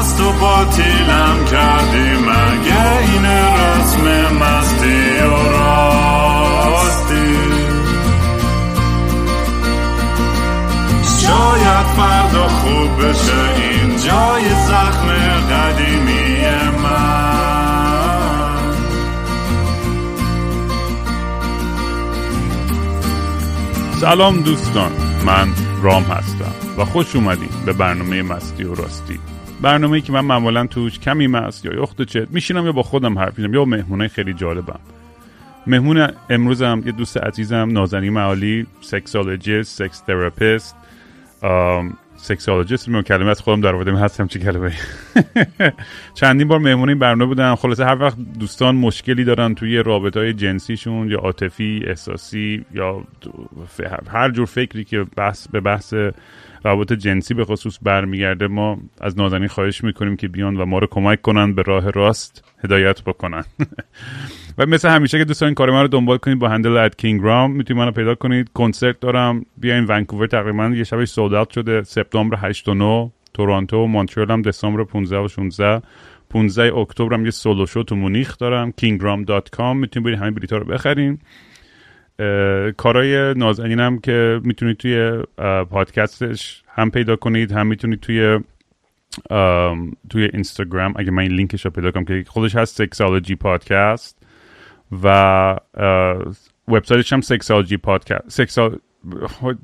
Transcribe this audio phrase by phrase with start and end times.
[0.00, 7.36] مست و باطیلم کردی مگه این رسم مستی و راستی؟
[11.22, 15.08] شاید فردا خوب بشه این جای زخم
[15.50, 16.40] قدیمی
[16.82, 17.40] من.
[24.00, 24.92] سلام دوستان
[25.26, 25.48] من
[25.82, 29.20] رام هستم و خوش اومدیم به برنامه مستی و راستی.
[29.62, 33.38] برنامه که من معمولا توش کمی مست یا یه‌خرده چت میشینم یا با خودم حرف
[33.38, 34.80] می‌زنم یا مهمون خیلی جالبم.
[35.66, 40.76] مهمون امروزم یه دوست عزیزم نازنین معالی sexologist sex therapist.
[42.16, 44.72] سکسولوژیست می کلمه از خودم در آوردم هستم چه کلمه
[46.20, 50.32] چندین بار مهمون این برنامه بودم خلاصه هر وقت دوستان مشکلی دارن توی رابطه های
[50.32, 53.04] جنسیشون یا عاطفی احساسی یا
[54.12, 55.94] هر جور فکری که بحث به بحث
[56.64, 60.86] روابط جنسی به خصوص برمیگرده ما از نازنین خواهش می‌کنیم که بیان و ما رو
[60.86, 63.44] کمک کنن به راه راست هدایت بکنن.
[64.58, 67.50] و مثل همیشه که دوستان کار من رو دنبال کنید با handle at King Raam
[67.50, 68.50] می‌تونید منو پیدا کنید.
[68.54, 69.44] کنسرت دارم.
[69.56, 71.82] بیاین ونکوور تقریبا یه شبش sold شده.
[71.82, 75.82] سپتامبر 8 و 9 تورنتو و مونترال هم دسامبر 15 و 16
[76.30, 81.18] 15 اکتبر هم یه solo show تو مونیخ دارم kingram.com می‌تونید همه بلیطا رو بخرین.
[82.76, 85.22] کارای نازنینم که می‌تونید توی
[85.70, 88.38] پادکستش هم پیدا کنید هم می‌تونید توی
[90.10, 94.22] توی اینستاگرام اگه من این لینکش رو پیدا کنم که خودش هست Sexology Podcast
[95.02, 95.56] و
[96.68, 98.78] وبسایتش هم Sexology Podcast سکسال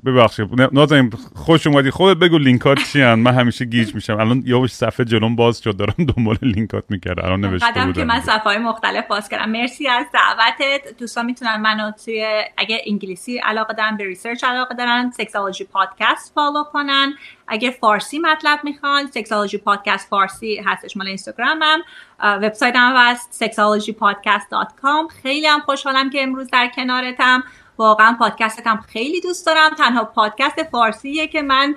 [0.05, 0.47] ببخشید.
[0.71, 1.91] نازنین خوش اومدی.
[1.91, 4.19] خودت بگو لینکات چی هن من همیشه گیج میشم.
[4.19, 5.77] الان یه صفحه جلوم باز شد.
[5.77, 9.49] دارم دنبال لینکات می‌گردم الان نوشته قدم که من صفحه های مختلف باز کردم.
[9.49, 10.97] مرسی از دعوتت.
[10.99, 16.63] دوستان می‌تونن منو توی اگه انگلیسی علاقه دارن به research علاقه دارن Sexology Podcast follow
[16.63, 17.13] کنن.
[17.47, 21.79] اگر فارسی مطلب می‌خوان Sexology Podcast فارسی هستش مال اینستاگرامم.
[22.23, 27.43] وبسایت هم هست sexologypodcast.com خیلی هم خوشحالم که امروز در کنارتم.
[27.77, 28.17] واقعا
[28.65, 29.69] هم خیلی دوست دارم.
[29.77, 31.75] تنها پادکست فارسیه که من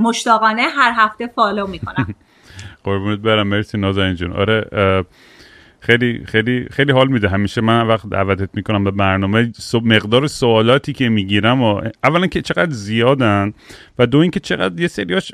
[0.00, 2.14] مشتاقانه هر هفته follow می‌کنم.
[2.84, 3.46] قربونت برم.
[3.46, 4.32] مرسی نازنین جون.
[4.32, 4.68] آره
[5.80, 7.28] خیلی خیلی خیلی حال میده.
[7.28, 9.52] همیشه من وقت دعوتت می‌کنم به برنامه
[9.84, 13.54] مقدار سوالاتی که می‌گیرم و اولا که چقدر زیادن
[13.98, 15.32] و دو اینکه چقدر یه سریاش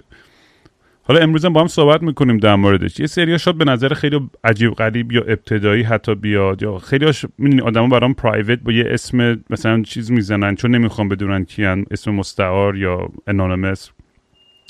[1.08, 3.00] حالا امروز با هم صحبت می‌کنیم در موردش.
[3.00, 7.24] یه سری شد به نظر خیلی عجیب غریب یا ابتدایی حتی بیاد یا خیلی هاش
[7.38, 12.10] می‌دونی آدما برام پرایوت با یه اسم مثلا چیز می‌زنن چون نمی‌خوام بدونن کیان اسم
[12.10, 13.90] مستعار یا انونیمس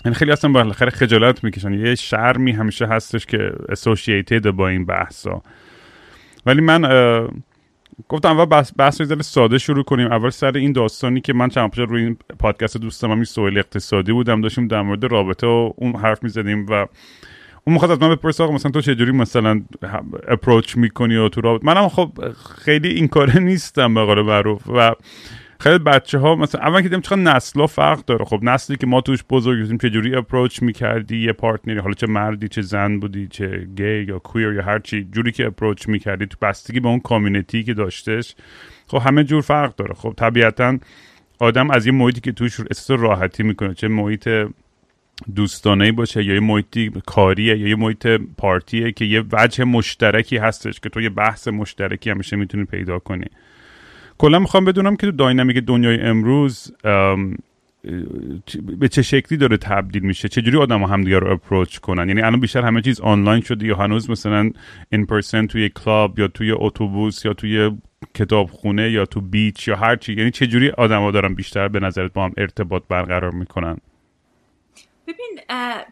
[0.05, 1.73] یعنی خیلی اصلا بالاخره خجالت می‌کشن.
[1.73, 5.43] یه شرمی همیشه هستش که اسوسییتد با این بحثا.
[6.47, 6.85] ولی من
[8.09, 10.07] گفتم اول بحث بحث رو ساده شروع کنیم.
[10.07, 14.41] اول سر این داستانی که من چند روی این پادکست دوستم همین سوال اقتصادی بودم.
[14.41, 16.73] داشتیم در مورد رابطه و اون حرف می‌زدیم و
[17.65, 19.63] اون می‌خواد از من بپرسه آقا مثلا تو چجوری مثلا
[20.29, 22.13] اپروچ می‌کنی و تو رابطه؟ منم خب
[22.59, 24.95] خیلی این کاره نیستم به قول معروف و
[25.61, 28.25] خیلی بچه ها مثلا اول که دیدم چقدر نسل فرق داره.
[28.25, 31.95] خب نسلی که ما توش بزرگ شدیم چه جوری approach می‌کردی؟ یه partner ی حالا
[31.95, 35.89] چه مردی چه زن بودی چه گی یا queer یا هر چی جوری که approach
[35.89, 38.35] می‌کردی تو بستگی به اون community که داشتش.
[38.87, 39.95] خب همه جور فرق داره.
[39.95, 40.79] خب طبیعتا
[41.39, 44.29] آدم از یه محیطی که توش احساس راحتی می‌کنه چه محیط
[45.35, 50.81] دوستانه باشه یا یه محیطی کاریه یا یه محیط پارتیه که یه وجه مشترکی هستش
[50.81, 53.27] که تو یه بحث مشترکی همیشه می‌تونی پیدا کنی.
[54.19, 56.73] کلا می‌خوام بدونم که تو داینامیک دنیای امروز
[58.79, 62.41] به چه شکلی داره تبدیل میشه؟ چجوری آدم ها همدیگه رو اپروچ کنن؟ یعنی الان
[62.41, 64.51] بیشتر همه چیز آنلاین شده یا هنوز مثلا
[64.93, 67.71] این پرسن توی کلاب یا توی اتوبوس یا توی
[68.15, 72.25] کتابخونه یا تو بیچ یا هر چی؟ یعنی چجوری ها دارن بیشتر به نظرت با
[72.25, 73.77] هم ارتباط برقرار می‌کنن؟
[75.09, 75.41] ببین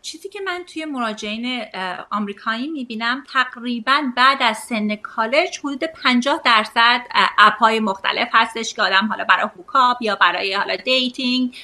[0.02, 1.64] چیزی که من توی مراجعین
[2.10, 7.00] آمریکایی می‌بینم تقریبا بعد از سن کالج حدود 50 درصد
[7.38, 11.56] اپ های مختلف هستش که آدم حالا برای hookup یا برای حالا dating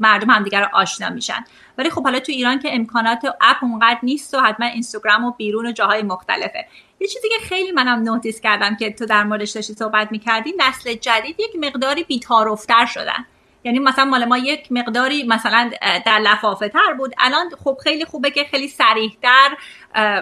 [0.00, 1.44] مردم همدیگر رو آشنا میشن.
[1.78, 5.66] ولی خب حالا تو ایران که امکانات اپ اونقدر نیست و حتما اینستاگرام و بیرون
[5.66, 6.66] و جاهای مختلفه.
[7.00, 10.94] یه چیزی که خیلی منم notice کردم که تو در موردش داشتی صحبت می‌کردی نسل
[10.94, 13.26] جدید یک مقداری بی‌تعارف‌تر شدن.
[13.64, 15.70] یعنی مثلا مال ما یک مقداری مثلا
[16.06, 17.14] در لفافه تر بود.
[17.18, 19.56] الان خب خیلی خوبه که خیلی صریح‌تر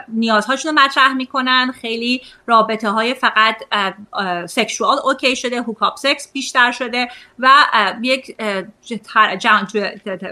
[0.09, 1.73] نیازهاشون رو مطرح می‌کنن.
[1.81, 3.57] خیلی رابطه های فقط
[4.47, 7.09] sexual okay شده hookup سکس بیشتر شده
[7.39, 7.51] و
[8.03, 8.37] یک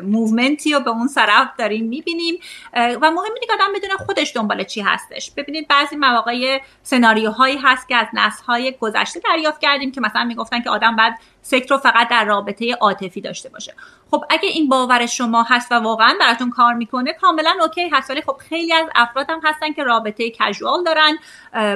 [0.02, 2.34] movement ی رو به اون طرف داریم می‌بینیم.
[2.74, 5.30] و مهم اینه که آدم بدونه خودش دنبال چی هستش.
[5.30, 10.62] ببینید بعضی مواقع سناریوهایی هست که از نسل های گذشته دریافت کردیم که مثلا می‌گفتن
[10.62, 13.74] که آدم بعد سکس رو فقط در رابطه عاطفی داشته باشه.
[14.10, 18.10] خب اگه این باور شما هست و واقعا براتون کار می‌کنه کاملا okay هست.
[18.10, 21.18] ولی خب خیلی از افراد هم هستن که رابطه casual دارن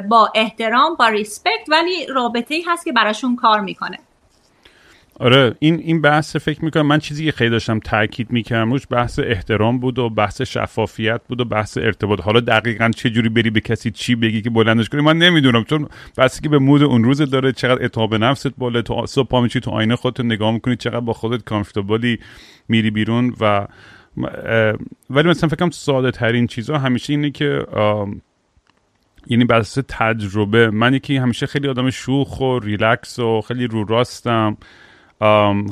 [0.09, 3.99] با احترام با ریسپکت ولی رابطه هست که براشون کار می‌کنه.
[5.21, 9.19] آره این این بحث فکر می‌کنم من چیزی که خیلی داشتم تاکید می‌کردم روش بحث
[9.19, 12.21] احترام بود و بحث شفافیت بود و بحث ارتباط.
[12.21, 15.89] حالا دقیقا چه جوری بری به کسی چی بگی که بلندش کنی من نمی‌دونم چون
[16.17, 19.71] بحثی که به مود اون روز داره چقدر اعتماد نفست بالا تو صبح پا تو
[19.71, 22.19] آینه خودت نگاه می‌کنی چقدر با خودت کامفورتبلی
[22.69, 23.67] میری بیرون و
[25.11, 27.67] ولی مثلا فکرم ساده ترین چیزها همیشه اینه که
[29.27, 30.71] یعنی بحث تجربه.
[30.71, 34.57] من یکی همیشه خیلی آدم شوخ و ریلکس و خیلی رو راستم.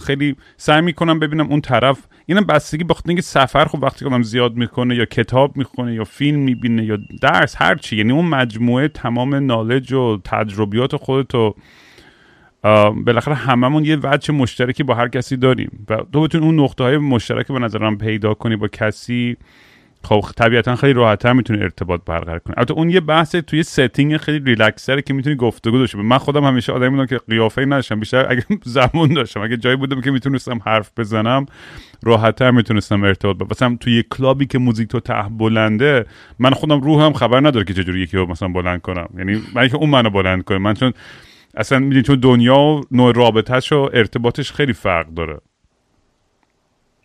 [0.07, 2.07] خیلی سعی می‌کنم ببینم اون طرف.
[2.27, 6.41] اینم بستگی بخاطر اینکه سفر خب وقتی آدم زیاد می‌کنه یا کتاب می‌خونه یا فیلم
[6.41, 11.55] می‌بینه یا درس هر چی یعنی اون مجموعه تمام نالج و تجربیات خودتو
[13.05, 15.87] بالاخره هممون یه وجه مشترکی با هر کسی داریم.
[15.91, 19.37] و تو بتون اون نقطه های مشترک به نظرم پیدا کنی با کسی
[20.05, 22.55] خب طبیعتا خیلی راحتتر می‌تونی ارتباط برقرار کنی.
[22.57, 26.73] البته اون یه بحث توی setting خیلی ریلکسره که می‌تونی گفتگو داشته من خودم همیشه
[26.73, 30.91] آدمی بودم که قیافه نشم بیشتر اگه زمان داشتم اگه جایی بودم که می‌تونستم حرف
[30.97, 31.47] بزنم
[32.03, 36.07] راحتتر می‌تونستم ارتباط با مثلا توی club ی که موزیک تو ته بلنده
[36.39, 39.09] من خودم روحم خبر نداره که چجوری یکی رو مثلا بلند کنم.
[39.19, 40.59] یعنی من که اون منو بلند کنه.
[40.59, 40.93] من چون
[41.55, 45.39] اصلا می‌دونی چون دنیا و نوع رابطهش و ارتباطش خیلی فرق داره.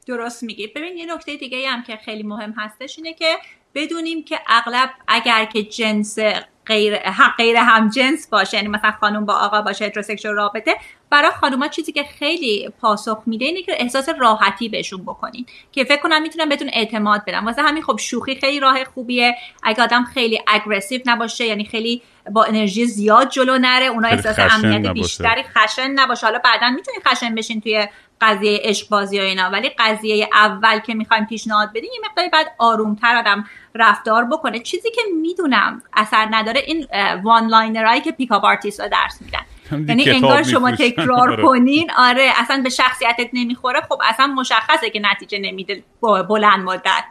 [0.07, 0.67] درست میگی.
[0.67, 3.37] ببین یه نکته دیگه هم که خیلی مهم هستش اینه که
[3.75, 6.19] بدونیم که اغلب اگر که جنس
[6.67, 6.97] غیر
[7.37, 10.75] غیر هم جنس باشه یعنی مثلا خانم با آقا باشه هتروسکشوال رابطه
[11.09, 16.01] برای خانوما چیزی که خیلی پاسخ میده اینه که احساس راحتی بهشون بکنین که فکر
[16.01, 19.35] کنم می‌تونم بهتون اعتماد بدم واسه همین خب شوخی خیلی راه خوبیه.
[19.63, 22.01] اگه آدم خیلی اگریسیو نباشه یعنی خیلی
[22.31, 23.85] با انرژی زیاد جلو نره.
[23.85, 26.25] اونا احساس امنیت بیشتری خشن نباشه.
[26.25, 27.87] حالا بعدا می‌تونین خشن بشین توی
[28.21, 29.49] قضیه عشق بازی و اینا.
[29.49, 33.45] ولی قضیه اول که می‌خوایم پیشنهاد بدیم یه مقداری بعد آرومتر آدم
[33.75, 34.59] رفتار بکنه.
[34.59, 36.87] چیزی که می‌دونم اثر نداره این
[37.23, 39.45] one liner هایی که pickup artist ها درس میدن.
[39.87, 41.43] یعنی انگار شما تکرار آره.
[41.43, 41.91] کنین.
[41.97, 43.81] آره اصلا به شخصیتت نمی‌خوره.
[43.81, 45.83] خب اصلا مشخصه که نتیجه نمیده
[46.29, 47.03] بلند مدت.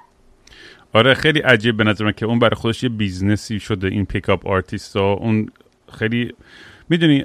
[0.93, 4.47] آره خیلی عجیب به نظر که اون برای خودش یه business ی شده این pickup
[4.47, 5.49] artist ها اون
[5.93, 6.33] خیلی
[6.89, 7.25] می‌دونی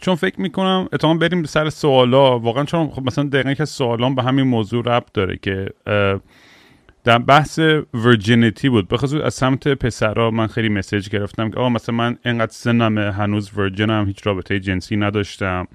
[0.00, 2.38] چون فکر می‌کنم اتفاقا بریم سر سوالا.
[2.38, 5.68] واقعا چون خب مثلا دقیقا که سوالان به همین موضوع ربط داره که
[7.04, 7.58] در بحث
[7.94, 8.88] ورجینیتی بود.
[8.88, 13.50] بخصوص از سمت پسرها من خیلی مسیج گرفتم که آقا مثلا من انقدر سنم هنوز
[13.56, 15.68] ورجینم هیچ رابطه جنسی نداشتم.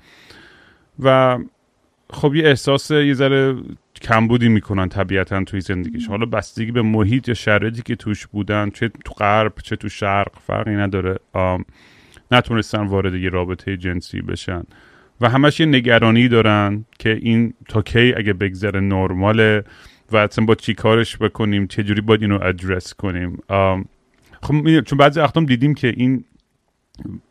[0.99, 1.37] و
[2.09, 3.55] خب یه احساس یه ذره
[4.03, 6.07] کمبودی می‌کنن طبیعتا توی زندگیش.
[6.07, 10.31] حالا بستگی به محیط یا شرایطی که توش بودن چه تو غرب چه تو شرق
[10.47, 11.19] فرقی نداره.
[12.31, 14.63] نتونستن وارد یه رابطه جنسی بشن.
[15.21, 19.63] و همش یه نگرانی دارن که این تا کی اگه بگذره نرماله
[20.11, 23.37] و اصلا با چی کارش بکنیم چه جوری باید اینو ادرس کنیم.
[24.41, 26.25] خب چون بعضی وقتا دیدیم که این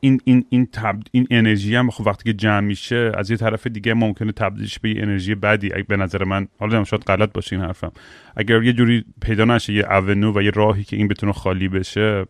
[0.00, 1.02] این این این, تب...
[1.12, 4.90] این انرژی هم خب وقتی که جمع میشه از یه طرف دیگه ممکنه تبدیلش به
[4.90, 5.72] یه انرژی بدی.
[5.72, 7.92] اگه به نظر من حالا شاید غلط باشه این حرفم.
[8.36, 12.24] اگر یه جوری پیدا نشه یه اونو و یه راهی که این بتونه خالی بشه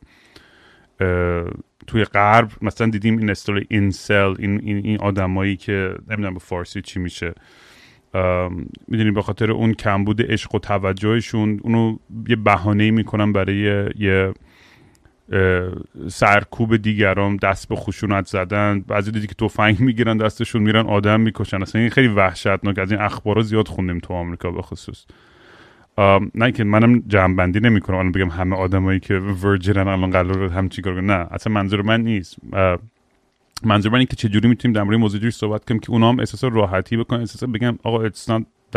[1.86, 6.82] توی غرب مثلا دیدیم این استوری اینسل این این, این آدمایی که نمی‌دونم به فارسی
[6.82, 7.34] چی میشه.
[8.88, 11.96] می‌دونیم به خاطر اون کمبود عشق و توجهشون اونو
[12.28, 14.32] یه بهانه می‌کنن برای یه
[16.08, 21.62] سرکوب دیگران دست به خشونت زدن بعضی دیدی که تفنگ می‌گیرن دستشون میرن آدم می‌کشن.
[21.62, 22.78] اصلا این خیلی وحشتناک.
[22.78, 25.06] از این اخبارا زیاد خوندیم تو آمریکا به خصوص.
[26.34, 30.68] نه که منم جمع نمی کنم الان بگم همه آدمایی که ورجنن الان قرار هم
[30.68, 32.36] چیکار نه اصلا منظور من نیست.
[33.64, 36.44] منظور من اینه که چجوری می‌تونیم در مورد موضوع صحبت کنیم که اونا هم احساس
[36.44, 38.30] راحتی بکنن احساس بگم آقا it's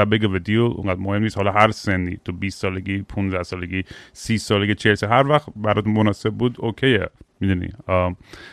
[0.03, 1.37] big of a deal اونقدر مهم نیست.
[1.37, 3.83] حالا هر سنی تو 20 سالگی 15 سالگی
[4.13, 7.09] 30 سالگی 40 سالگی هر وقت برات مناسب بود اوکیه.
[7.39, 7.69] می‌دونی؟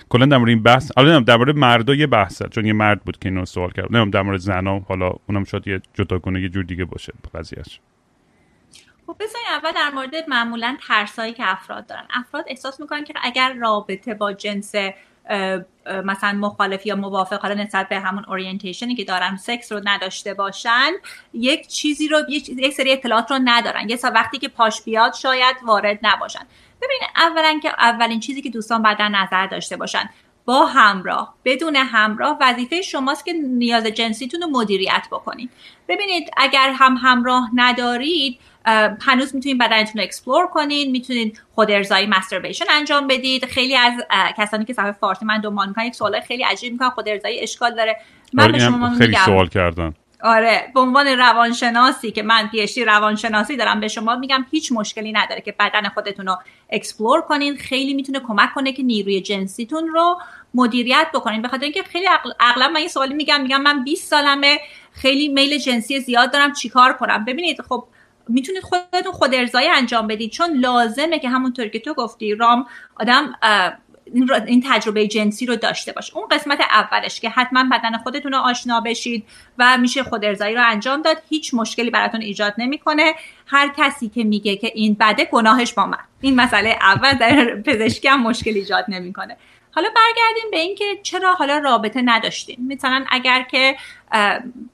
[0.08, 3.28] کلا در این بحث حالا در مورد مردا یه بحثه چون یه مرد بود که
[3.28, 3.84] اینو سوال کرد.
[3.84, 7.12] نمی‌دونم در مورد زنا حالا اونم شاید یه جداگونه یه جور دیگه باشه.
[7.34, 7.80] قضیهش
[9.06, 12.06] خب بزنین اول در مورد معمولا ترسایی که افراد دارن.
[12.14, 14.74] افراد احساس می‌کنن که اگر رابطه با جنس
[16.04, 20.34] مثلا مخالف یا موافق حالا نسبت به همون orientation ی که دارن سکس رو نداشته
[20.34, 20.90] باشن
[21.34, 23.88] یک چیزی رو یک سری اطلاعات رو ندارن.
[23.88, 26.46] یه وقتی که پاش بیاد شاید وارد نباشن.
[26.82, 30.10] ببینید اولا که اولین چیزی که دوستان بعد نظر داشته باشن
[30.44, 35.50] با همراه بدون همراه وظیفه شماست که نیاز جنسیتون رو مدیریت بکنید.
[35.88, 38.38] ببینید اگر هم همراه ندارید
[39.00, 43.44] هنوز می‌تونید بدنتون رو explore کنید می‌تونید خود ارضایی masturbation انجام بدید.
[43.44, 43.92] خیلی از
[44.38, 47.74] کسانی که صفحه فارسی من دنبال می‌کنن یک سوال خیلی عجیب می‌کنن خود ارضایی اشکال
[47.74, 47.96] داره.
[48.32, 49.24] من آره، به شما خیلی میگم.
[49.24, 49.94] سوال کردن.
[50.24, 55.40] آره به عنوان روانشناسی که من PhD روانشناسی دارم به شما میگم هیچ مشکلی نداره
[55.40, 56.36] که بدن خودتون رو
[56.70, 57.56] explore کنین.
[57.56, 60.18] خیلی می‌تونه کمک کنه که نیروی جنسیتون رو
[60.54, 61.42] مدیریت بکنین.
[61.42, 64.58] به خاطر اینکه خیلی اغل- اغلب من این سوالی میگم میگم من 20 سالمه
[64.92, 67.84] خیلی میل جنسی زیاد دارم چیکار کنم؟ ببینید خب
[68.32, 73.32] می‌تونید خودتون خود ارضایی انجام بدید چون لازمه که همونطور که تو گفتی رام آدم
[74.46, 76.16] این, تجربه جنسی رو داشته باشه.
[76.16, 79.24] اون قسمت اولش که حتما بدن خودتون رو آشنا بشید
[79.58, 81.16] و میشه خود ارزایی رو انجام داد.
[81.28, 83.14] هیچ مشکلی براتون ایجاد نمی‌کنه.
[83.46, 85.98] هر کسی که میگه که این بده گناهش با من.
[86.20, 89.36] این مسئله اول در پزشکی هم مشکل ایجاد نمی‌کنه.
[89.74, 92.66] حالا برگردیم به اینکه چرا حالا رابطه نداشتیم.
[92.68, 93.76] مثلا اگر که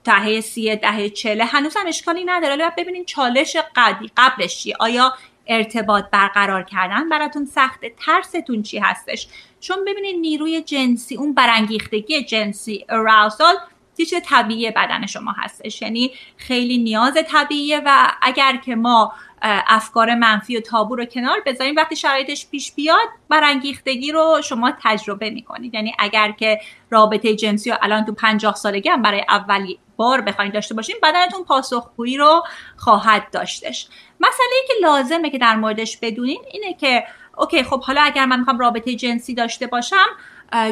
[0.04, 2.48] دهه سی دهه چله هنوز هم اشکالی نداره.
[2.48, 5.14] حالا ببینیم چالش قبلی قبلش چیه آیا
[5.46, 9.28] ارتباط برقرار کردن براتون سخته؟ ترستون چی هستش؟
[9.60, 13.54] چون ببینید نیروی جنسی اون برانگیختگی جنسی اراوزال
[13.98, 15.82] یه چیز طبیعی بدن شما هستش.
[15.82, 19.12] یعنی خیلی نیاز طبیعیه و اگر که ما
[19.42, 25.30] افکار منفی و تابو رو کنار بذاریم وقتی شرایطش پیش بیاد برانگیختگی رو شما تجربه
[25.30, 25.74] می‌کنید.
[25.74, 30.52] یعنی اگر که رابطه جنسی رو الان تو پنجاه سالگی هم برای اولی بار بخواید
[30.52, 32.42] داشته باشین بدنتون پاسخگویی رو
[32.76, 33.88] خواهد داشتش.
[34.20, 37.04] مسئله ای که لازمه که در موردش بدونین اینه که
[37.36, 40.06] اوکی خب حالا اگر من می‌خوام رابطه جنسی داشته باشم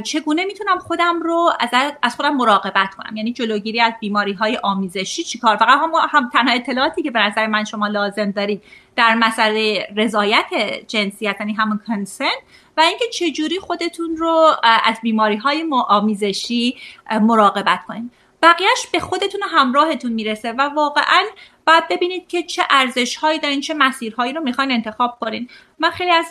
[0.04, 1.68] چگونه می‌تونم خودم رو از
[2.02, 6.54] از خودم مراقبت کنم؟ یعنی جلوگیری از بیماری های آمیزشی چیکار؟ فقط هم, هم تنها
[6.54, 8.62] اطلاعاتی که به نظر من شما لازم دارید
[8.96, 10.46] در مسئله رضایت
[10.88, 12.38] جنسیت یعنی همون کنسنت
[12.76, 16.76] و اینکه چجوری خودتون رو از بیماری های آمیزشی
[17.20, 18.10] مراقبت کنید.
[18.46, 21.22] بقیهش به خودتون و همراهتون می‌رسه و واقعا
[21.66, 25.48] باید ببینید که چه ارزش هایی دارین چه مسیرهایی رو می‌خواین انتخاب کنین.
[25.78, 26.26] من خیلی از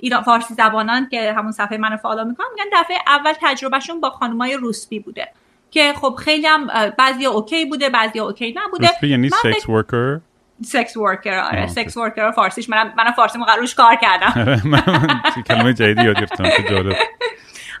[0.00, 4.54] ایران فارسی زبانان که همون صفحه منو follow می‌کنم میگن دفعه اول تجربهشون با خانمای
[4.54, 5.28] روسبی بوده.
[5.70, 6.66] که خب خیلی هم
[6.98, 8.88] بعضی okay بوده بعضی okay نبوده.
[8.88, 10.20] روسپی یعنی من sex worker
[10.64, 12.68] sex worker آره sex worker فارسیش.
[12.68, 14.60] منم منم فارسی روش کار کردم.
[14.64, 16.44] من من کلمه جدیدی یاد گرفتم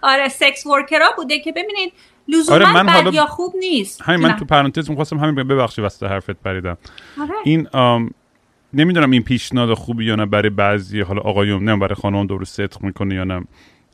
[0.02, 1.92] آره sex worker ها بوده که ببینید
[2.32, 4.36] لزوما آره، من حالا- یا خوب نیست همین من.
[4.36, 6.78] تو پرانتز می‌خواستم همین بگم ببخشید وسط حرفت پریدم
[7.20, 7.30] آره.
[7.44, 8.10] این آم،
[8.74, 12.82] نمی‌دونم این پیشنهاد خوبی یا نه برای بعضی حالا آقایون نه برای خانم درست صدق
[12.82, 13.44] می‌کنه یا نه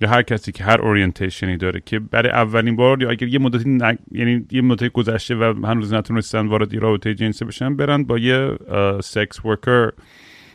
[0.00, 3.38] یا هر کسی که هر orientation ی داره که برای اولین بار یا اگر یه
[3.38, 3.98] مدتی نگ...
[4.12, 8.50] یعنی یه مدتی گذشته و هنوز نتونستن وارد رابطه جنسی بشن برن با یه
[9.02, 9.90] sex worker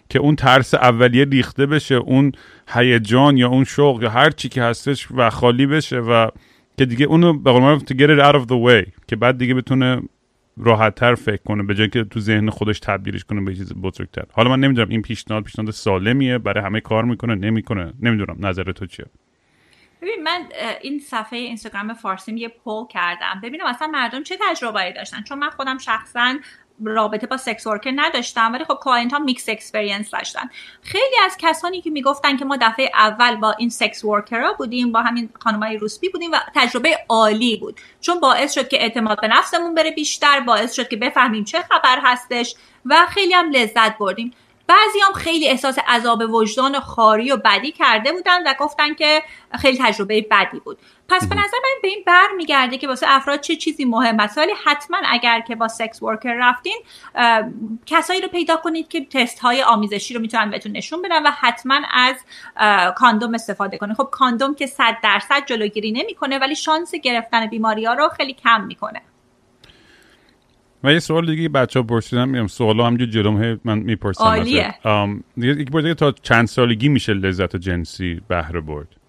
[0.10, 2.32] که اون ترس اولیه ریخته بشه اون
[2.68, 6.28] هیجان یا اون شوق یا هر چی که هستش و خالی بشه و
[6.82, 9.54] که دیگه اونو به قول to get it out of the way که بعد دیگه
[9.54, 10.02] بتونه
[10.58, 14.24] راحت تر فکر کنه به جای که تو ذهن خودش تبدیلش کنه به چیز بزرگتر.
[14.32, 18.86] حالا من نمی‌دونم این پیشنهاد پیشنهاد سالمیه برای همه کار می‌کنه نمی‌کنه نمی‌دونم نظر تو
[18.86, 19.06] چیه؟
[20.02, 20.42] ببین من
[20.82, 23.42] این صفحه اینستاگرام فارسیم یه poll کردم.
[23.44, 26.36] ببینم اصلا مردم چه تجربه‌ای داشتن؟ چون من خودم شخصا
[26.86, 30.50] رابطه با sex worker نداشتم ولی خب client ها mixed experience داشتن.
[30.82, 35.02] خیلی از کسانی که می‌گفتن که ما دفعه اول با این سکس ورکرها بودیم با
[35.02, 37.82] همین خانمای روسپی بودیم و تجربه عالی بود.
[38.02, 42.00] چون باعث شد که اعتماد به نفسمون بره بیشتر باعث شد که بفهمیم چه خبر
[42.04, 44.34] هستش و خیلی هم لذت بردیم.
[44.68, 49.24] بعضی هم خیلی احساس عذاب وجدان و خاری و بدی کرده بودن و گفتن که
[49.60, 50.78] خیلی تجربه بدی بود.
[51.12, 54.38] پس به نظر من به این بر میگرده که واسه افراد چه چیزی مهم است.
[54.38, 56.78] ولی حتما اگر که با سکس ورکر رفتین
[57.86, 61.80] کسایی رو پیدا کنید که تست های آمیزشی رو می‌تونن بهتون نشون بدن و حتما
[61.94, 62.16] از
[62.96, 67.94] کاندوم استفاده کنید خب کاندوم که صد درصد جلوگیری نمی‌کنه ولی شانس گرفتن بیماری ها
[67.94, 69.02] رو خیلی کم می‌کنه.
[70.84, 74.76] و یه سوال دیگه بچه ها پرسیدم میگم سوالا همجور جلوم من می‌پرسم عالیه.
[75.38, 79.01] یک بار دیگه تا چند سالگی میشه لذت جنسی بهره برد؟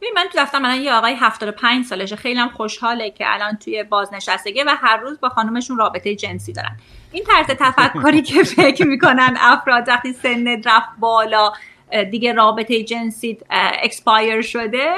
[0.00, 2.16] ببین من تو دفترم الان یه آقای 75 سالشه.
[2.16, 6.76] خیلی هم خوشحاله که الان توی بازنشستگی و هر روز با خانومشون رابطه جنسی دارن.
[7.12, 11.52] این طرز تفکری که فکر می‌کنن افراد وقتی سن رفت بالا
[12.10, 14.96] دیگه رابطه جنسی expire شده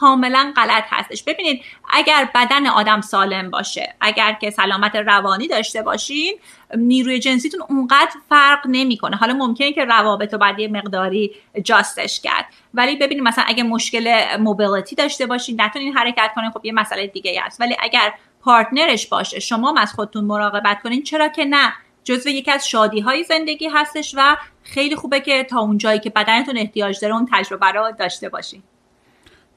[0.00, 1.22] کاملا غلط هستش.
[1.22, 6.38] ببینید اگر بدن آدم سالم باشه اگر که سلامت روانی داشته باشین
[6.76, 9.16] نیروی جنسیتون اونقدر فرق نمی‌کنه.
[9.16, 12.46] حالا ممکنه که روابط رو بعد یه مقداری adjust ش کرد.
[12.74, 17.42] ولی ببینید مثلا اگه مشکل mobility داشته باشین نتونین حرکت کنین خب یه مسئله دیگه
[17.44, 17.60] است.
[17.60, 21.72] ولی اگر پارتنرش باشه شما هم از خودتون مراقبت کنین چرا که نه؟
[22.04, 26.10] جزو یکی از شادی های زندگی هستش و خیلی خوبه که تا اون جایی که
[26.10, 28.62] بدنتون احتیاج داره اون تجربه رو داشته باشین.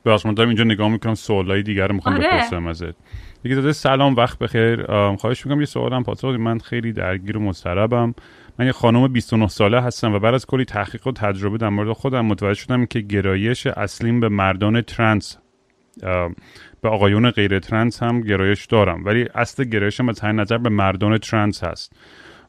[0.05, 2.27] بخش من دارم اینجا نگاه می‌کنم سوالای دیگر رو می‌خوام آره.
[2.27, 2.95] بپرسم ازت.
[3.43, 4.85] دیگه داده سلام وقت بخیر.
[5.15, 6.25] خواهش می‌کنم یه سوالم پاسخ.
[6.25, 8.15] من خیلی درگیر و مضطربم.
[8.59, 11.91] من یه خانم 29 ساله هستم و بعد از کلی تحقیق و تجربه در مورد
[11.91, 15.37] خودم متوجه شدم که گرایش اصلیم به مردان ترنس
[16.81, 19.05] به آقایون غیر ترنس هم گرایش دارم.
[19.05, 21.95] ولی اصل گرایشم از همین نظر به مردان ترنس هست.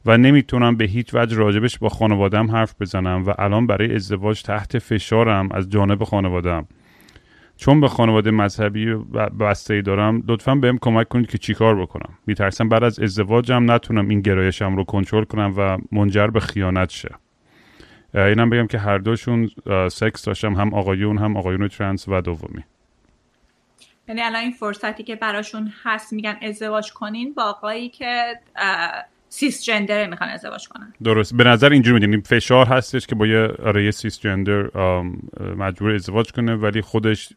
[0.05, 4.79] و نمی‌تونم به هیچ وجه راجبش با خانوادم حرف بزنم و الان برای ازدواج تحت
[4.79, 6.67] فشارم از جانب خانوادم
[7.57, 8.85] چون به خانواده مذهبی
[9.39, 12.17] بسته ای دارم لطفا بهم کمک کنید که چیکار بکنم.
[12.27, 17.09] میترسم بعد از ازدواجم نتونم این گرایشم رو کنترل کنم و منجر به خیانت شه.
[18.13, 19.49] اینم بگم که هر دوشون
[19.91, 22.63] سکس داشتم هم آقایون هم آقایون trans و دومی.
[24.07, 28.39] یعنی الان این فرصتی که براشون هست میگن ازدواج کنین با آقایی که
[29.29, 30.93] cisgender می‌خوان ازدواج کنن.
[31.03, 31.35] درست.
[31.35, 34.69] به نظر اینجوری می‌دونیم فشار هستش که با یه آره cisgender
[35.57, 37.29] مجبور ازدواج کنه ولی خودش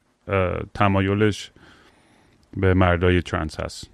[0.74, 1.50] تمایلش
[2.56, 3.90] به مردای trans هست.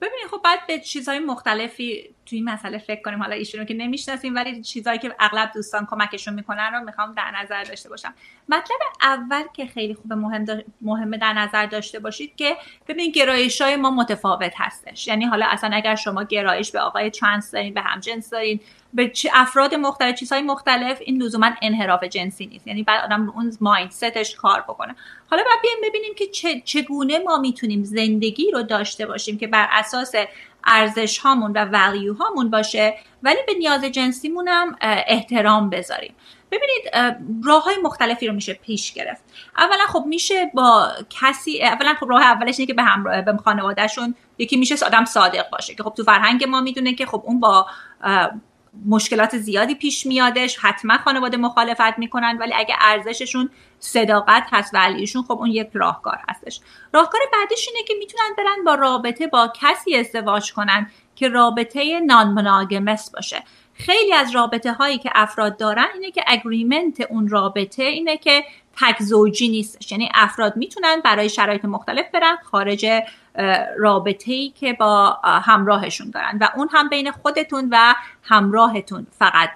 [0.00, 3.22] ببینید خب بعد به چیزهای مختلفی توی این مسئله فکر کنیم.
[3.22, 7.64] حالا ایشونو که نمی‌شناسیم ولی چیزهایی که اغلب دوستان کمکشون می‌کنن رو می‌خوام در نظر
[7.64, 8.14] داشته باشم.
[8.48, 10.44] مطلب اول که خیلی خوب مهم
[10.80, 12.56] مهمه در نظر داشته باشید که
[12.88, 15.08] ببینید گرایش های ما متفاوت هستش.
[15.08, 18.60] یعنی حالا اصلا اگر شما گرایش به آقای ترانس دارین به همجنس دارین
[18.94, 22.66] به افراد مختلف چیزهای مختلف این لزوما انحراف جنسی نیست.
[22.66, 24.96] یعنی بعد آدم اون مایندستش کار بکنه.
[25.30, 30.14] حالا بعد بیایم ببینیم که چگونه ما می‌تونیم زندگی رو داشته باشیم که بر اساس
[30.66, 36.14] ارزش هامون و ولیو هامون باشه ولی به نیاز جنسیمون هم احترام بذاریم.
[36.50, 39.22] ببینید راه های مختلفی رو میشه پیش گرفت.
[39.58, 44.14] اولا خب میشه با کسی اولا خب راه اولش اینه که به همراه به خانوادهشون
[44.38, 47.66] یکی میشه آدم صادق باشه که خب تو فرهنگ ما می‌دونه که خب اون با
[48.84, 50.58] مشکلات زیادی پیش میادش.
[50.60, 56.18] حتما خانواده مخالفت می‌کنن ولی اگه ارزششون صداقت هست و علیشون خب اون یک راهکار
[56.28, 56.60] هستش.
[56.92, 62.28] راهکار بعدش اینه که می‌تونن برن با رابطه با کسی ازدواج کنن که رابطه نان
[62.28, 63.42] مناگمس باشه.
[63.74, 68.44] خیلی از رابطه هایی که افراد دارن اینه که اگریمنت اون رابطه اینه که
[68.80, 69.92] تک زوجی نیستش.
[69.92, 72.86] یعنی افراد می‌تونن برای شرایط مختلف برن خارج
[73.78, 79.50] رابطه ای که با همراهشون دارن و اون هم بین خودتون و همراهتون فقط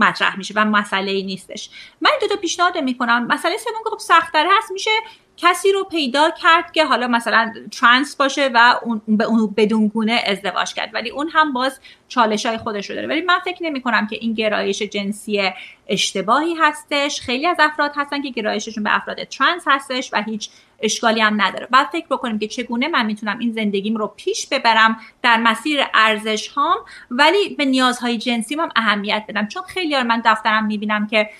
[0.00, 1.70] مطرح میشه و مسئله نیستش.
[2.00, 3.26] من دو تا پیشنهاد می‌کنم.
[3.26, 4.90] مسئله سوم که خب سختتر هست میشه
[5.36, 10.22] کسی رو پیدا کرد که حالا مثلا ترانس باشه و اون به اون بدون گونه
[10.26, 13.08] ازدواج کرد ولی اون هم باز چالش های خودش رو داره.
[13.08, 15.50] ولی من فکر نمی کنم که این گرایش جنسی
[15.86, 17.20] اشتباهی هستش.
[17.20, 20.50] خیلی از افراد هستن که گرایششون به افراد ترانس هستش و هیچ
[20.82, 21.66] اشکالی هم نداره.
[21.70, 26.48] بعد فکر بکنیم که چگونه من می‌تونم این زندگیم رو پیش ببرم در مسیر ارزش
[26.48, 26.78] هام
[27.10, 29.48] ولی به نیازهای جنسیم هم اهمیت بدم.
[29.48, 31.30] چون خیلی من دفترم می‌بینم که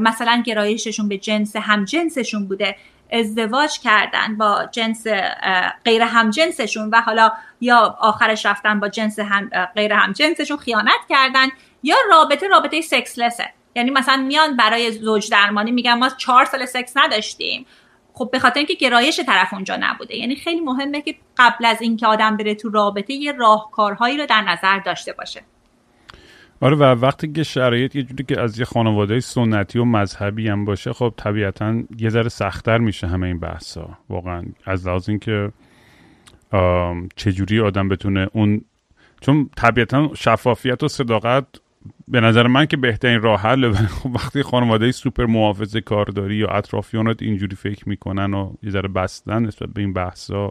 [0.00, 2.76] مثلا گرایششون به جنس هم جنسشون بوده
[3.12, 5.06] ازدواج کردن با جنس
[5.84, 11.48] غیر همجنسشون و حالا یا آخرش رفتن با جنس هم غیر همجنسشون خیانت کردن
[11.82, 13.50] یا رابطه رابطه سکسلسه.
[13.76, 17.66] یعنی مثلا میان برای زوج درمانی میگن ما چهار سال سکس نداشتیم.
[18.14, 20.16] خب به خاطر اینکه گرایش طرف اونجا نبوده.
[20.16, 24.40] یعنی خیلی مهمه که قبل از اینکه آدم بره تو رابطه یه راهکارهایی رو در
[24.40, 25.42] نظر داشته باشه.
[26.60, 30.64] آره و وقتی که شرایط یه جوری که از یه خانواده سنتی و مذهبی هم
[30.64, 35.52] باشه خب طبیعتا یه ذره سختتر میشه همه این بحثا واقعا از لحاظ اینکه
[37.16, 38.64] چجوری آدم بتونه اون
[39.20, 41.46] چون طبیعتا شفافیت و صداقت
[42.08, 47.22] به نظر من که بهترین راه حل خب وقتی خانواده سوپر محافظه کارداری یا اطرافیانت
[47.22, 50.50] اینجوری فکر می‌کنن و یه ذره بستن نسبت به این بحثا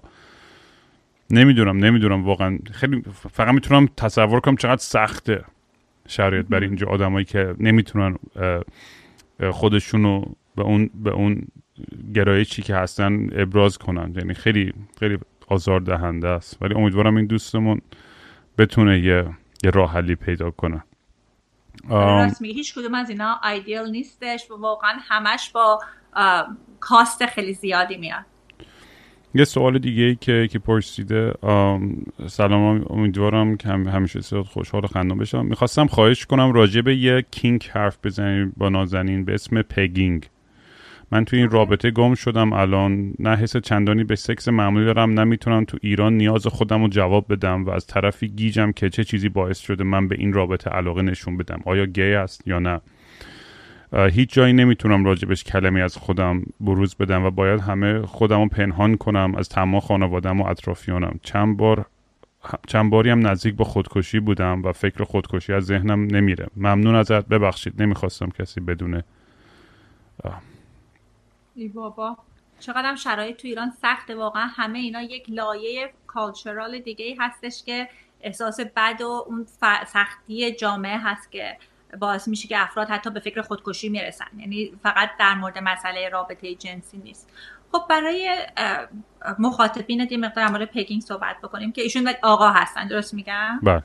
[1.29, 2.59] نمی‌دونم نمی‌دونم واقعا.
[2.71, 5.43] خیلی فقط می‌تونم تصور کنم چقدر سخته
[6.07, 8.15] شرایط برای اینجا آدمایی که نمی‌تونن
[9.51, 11.47] خودشونو به اون به اون
[12.13, 14.13] گرایشی که هستن ابراز کنن.
[14.15, 15.17] یعنی خیلی خیلی
[15.47, 16.57] آزار دهنده است.
[16.61, 17.81] ولی امیدوارم این دوستمون
[18.57, 19.25] بتونه یه
[19.63, 20.83] یه راه حلی پیدا کنه.
[21.89, 25.79] راست هیچ کدوم از اینا ایدیل نیستش و واقعا همش با
[26.79, 28.25] کاست خیلی زیادی میاد.
[29.33, 31.33] یه سوال دیگه ای که که پرسیده
[32.27, 35.45] سلام امیدوارم که همیشه صدات خوشحال و خندان بشم.
[35.45, 40.29] می‌خواستم خواهش کنم راجع به یه کینگ حرف بزنیم با نازنین به اسم پگینگ.
[41.11, 42.53] من تو این رابطه گم شدم.
[42.53, 47.33] الان نه حس چندانی به سکس معمولی دارم نمی‌تونم تو ایران نیاز خودم رو جواب
[47.33, 51.01] بدم و از طرفی گیجم که چه چیزی باعث شده من به این رابطه علاقه
[51.01, 51.61] نشون بدم.
[51.65, 52.81] آیا گی است یا نه؟
[53.93, 58.97] هیچ جایی نمی‌تونم راجبش کلمی از خودم بروز بدم و باید همه خودم رو پنهان
[58.97, 61.19] کنم از تمام خانوادم و اطرافیانم.
[61.23, 61.85] چند بار
[62.67, 66.47] چند باری هم نزدیک با خودکشی بودم و فکر خودکشی از ذهنم نمیره.
[66.57, 67.27] ممنون ازت.
[67.27, 69.03] ببخشید نمی‌خواستم کسی بدونه
[71.55, 72.17] ای بابا.
[72.59, 74.45] چقدر شرایط تو ایران سخته واقعا.
[74.45, 77.89] همه اینا یک لایه کالچرال دیگه هستش که
[78.21, 79.45] احساس بد و اون
[79.87, 81.57] سختی جامعه هست که
[81.99, 84.25] باعث میشه که افراد حتی به فکر خودکشی می‌رسن.
[84.37, 87.29] یعنی فقط در مورد مسئله رابطه جنسی نیست.
[87.71, 88.47] خب برای
[89.39, 92.87] مخاطبین دی مقدار مورد پگینگ صحبت بکنیم که ایشون آقا هستن.
[92.87, 93.83] درست میگم؟ بله.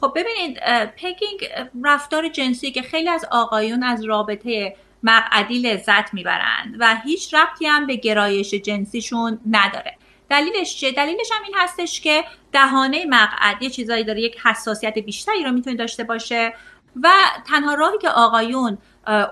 [0.00, 1.48] خب ببینید پگینگ
[1.84, 7.86] رفتار جنسی که خیلی از آقایون از رابطه مقعدی لذت می‌برند و هیچ ربطی هم
[7.86, 9.96] به گرایش جنسیشون نداره.
[10.30, 15.44] دلیلش چیه دلیلش هم این هستش که دهانه مقعد یه چیزایی داره یک حساسیت بیشتری
[15.44, 16.54] رو می‌تونه داشته باشه
[17.02, 17.10] و
[17.48, 18.78] تنها راهی که آقایون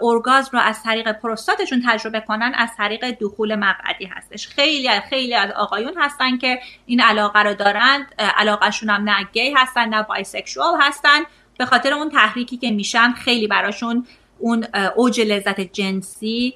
[0.03, 4.49] ارگازم رو از طریق پروستاتشون تجربه کنن از طریق دخول مقعدی هستش.
[4.49, 8.15] خیلی خیلی از آقایون هستن که این علاقه رو دارند.
[8.19, 11.19] علاقهشون هم نه گی هستن نه بایسکشوال هستن.
[11.59, 14.07] به خاطر اون تحریکی که میشن خیلی براشون
[14.41, 16.55] اون اوج لذت جنسی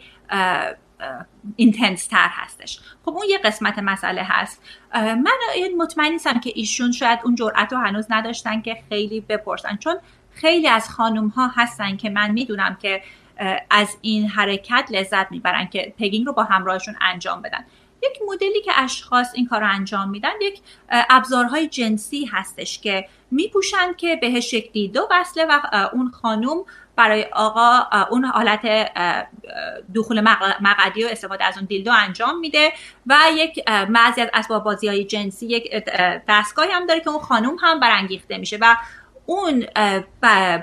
[1.56, 2.80] intense تر هستش.
[3.04, 4.62] خب اون یه قسمت مسئله هست.
[4.94, 5.26] من
[5.78, 9.76] مطمئن نیستم که ایشون شاید اون جرأت رو هنوز نداشتن که خیلی بپرسن.
[9.76, 9.96] چون
[10.30, 13.02] خیلی از خانوم ها هستن که من می‌دونم که
[13.70, 17.64] از این حرکت لذت می‌برن که pegging رو با همراهشون انجام بدن.
[18.02, 23.96] یک مدلی که اشخاص این کار رو انجام میدن یک ابزارهای جنسی هستش که میپوشند
[23.96, 25.60] که بهش یک دیدو وصله و
[25.92, 26.64] اون خانوم
[26.96, 27.78] برای آقا
[28.10, 28.90] اون حالت
[29.94, 30.20] دخول
[30.60, 32.72] مقعدی و استفاده از اون دیلدو انجام میده
[33.06, 35.84] و یک بعضی از اسباب بازی های جنسی یک
[36.28, 38.76] دستگاهی هم داره که اون خانوم هم برانگیخته میشه و
[39.26, 39.66] اون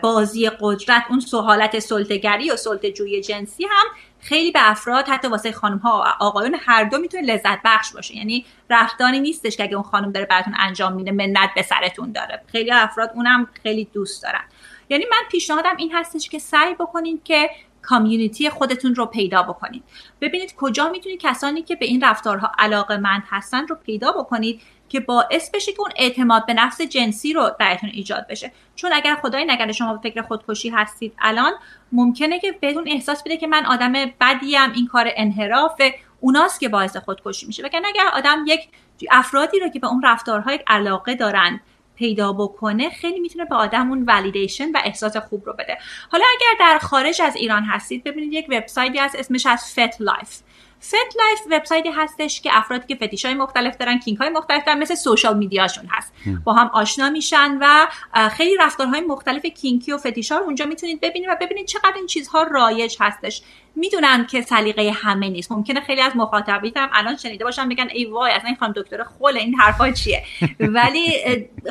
[0.02, 3.86] بازی قدرت اون حالت سلطگری و سلطه جوی جنسی هم
[4.20, 8.16] خیلی به افراد حتی واسه خانم ها و آقایون هر دو می‌تونه لذت بخش باشه.
[8.16, 12.42] یعنی رفتانی نیستش که اگه اون خانم داره براتون انجام میده منت به سرتون داره.
[12.48, 14.44] خیلی افراد اونم خیلی دوست دارن.
[14.92, 17.50] یعنی من پیشنهادم این هستش که سعی بکنید که
[17.82, 19.84] کامیونیتی خودتون رو پیدا بکنید
[20.22, 25.00] ببینید کجا می‌تونید کسانی که به این رفتارها علاقه مند هستن رو پیدا بکنید که
[25.00, 28.52] باعث بشه که اون اعتماد به نفس جنسی رو درتون ایجاد بشه.
[28.76, 31.52] چون اگر خدای نگرده شما به فکر خودکشی هستید الان
[31.92, 35.82] ممکنه که بهتون احساس بده که من آدم بدیم این کار انحراف
[36.20, 37.64] اوناست که باعث خودکشی میشه.
[37.64, 38.68] وگرنه اگر آدم یک
[39.12, 41.60] افرادی رو که به اون رفتارهای علاقه دارن
[42.02, 45.78] پیدا بکنه خیلی می‌تونه به آدم اون validation و احساس خوب رو بده.
[46.12, 50.40] حالا اگر در خارج از ایران هستید ببینید یک وبسایتی هست اسمش از FetLife
[50.82, 54.96] FetLife وبسایتی هستش که افرادی که فتیش های مختلف دارن kink های مختلف دارن مثل
[54.96, 56.14] social media شون هست.
[56.44, 57.88] با هم آشنا میشن و
[58.30, 62.06] خیلی رفتارهای مختلف kinky و فتیش ها رو اونجا می‌تونید ببینید و ببینید چقدر این
[62.06, 63.42] چیزها رایج هستش.
[63.76, 65.52] می‌دونم که سلیقه همه نیست.
[65.52, 69.04] ممکنه خیلی از مخاطبین هم الان شنیده باشن بگن ای وای اصلا این خانم دکتر
[69.04, 70.24] خل این حرفا چیه؟
[70.60, 71.14] ولی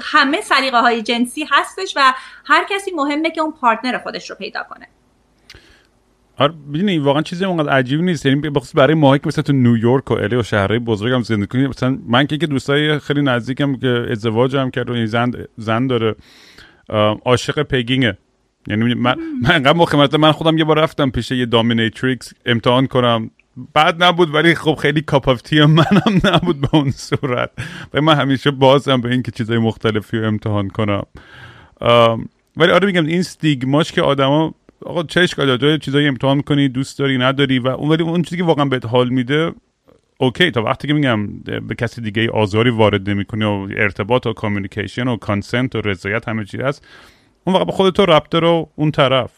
[0.03, 2.15] همه سلیقه های جنسی هستش و
[2.47, 4.89] هر کسی مهمه که اون پارتنر خودش رو پیدا کنه.
[6.41, 8.27] آره ببینی واقعا چیزی اونقدر عجیبی نیست.
[8.27, 11.47] یعنی بخصوص برای ماهی که مثلا تو نیویورک و الی و شهرهای بزرگ هم زندگی
[11.47, 16.15] کنیم مثلا من که دوستای خیلی نزدیکم که ازدواج هم کرد و زن زن داره
[17.25, 18.19] عاشق پگینگه
[18.69, 23.31] یعنی من من انقدر من خودم یه بار رفتم پیش یه دامینیتریکس امتحان کنم.
[23.75, 27.51] بعد نبود ولی خب خیلی کاپافتی منم نبود به اون صورت.
[27.95, 31.03] و من همیشه بازم به اینکه چیزای مختلفی رو امتحان کنم.
[32.57, 34.55] ولی آره میگم این stigma ش که آدما
[34.87, 38.37] آقا چه اشکالی داره؟ چیزایی امتحان می‌کنی دوست داری نداری؟ و اون ولی اون چیزی
[38.37, 39.53] که واقعا بهت حال میده
[40.19, 40.51] okay.
[40.51, 45.17] تا وقتی که میگم به کسی دیگه آزاری وارد نمی‌کنی و ارتباط و communication و
[45.17, 46.87] consent و رضایت همه چی هست
[47.45, 49.33] اون واقعا به خودت ربطه رو اون طرف.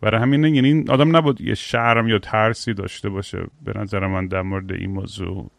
[0.00, 3.38] برای همین یعنی آدم نبود یه شرم یا ترسی داشته باشه.
[3.64, 5.50] به نظر من در مورد این موضوع.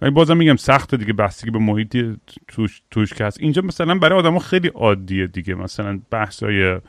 [0.00, 2.16] ولی بازم میگم سخته دیگه بحثی به محیطی
[2.48, 3.40] توش, توش که هست.
[3.40, 5.54] اینجا مثلا برای آدم خیلی عادیه دیگه.
[5.54, 6.80] مثلا بحثای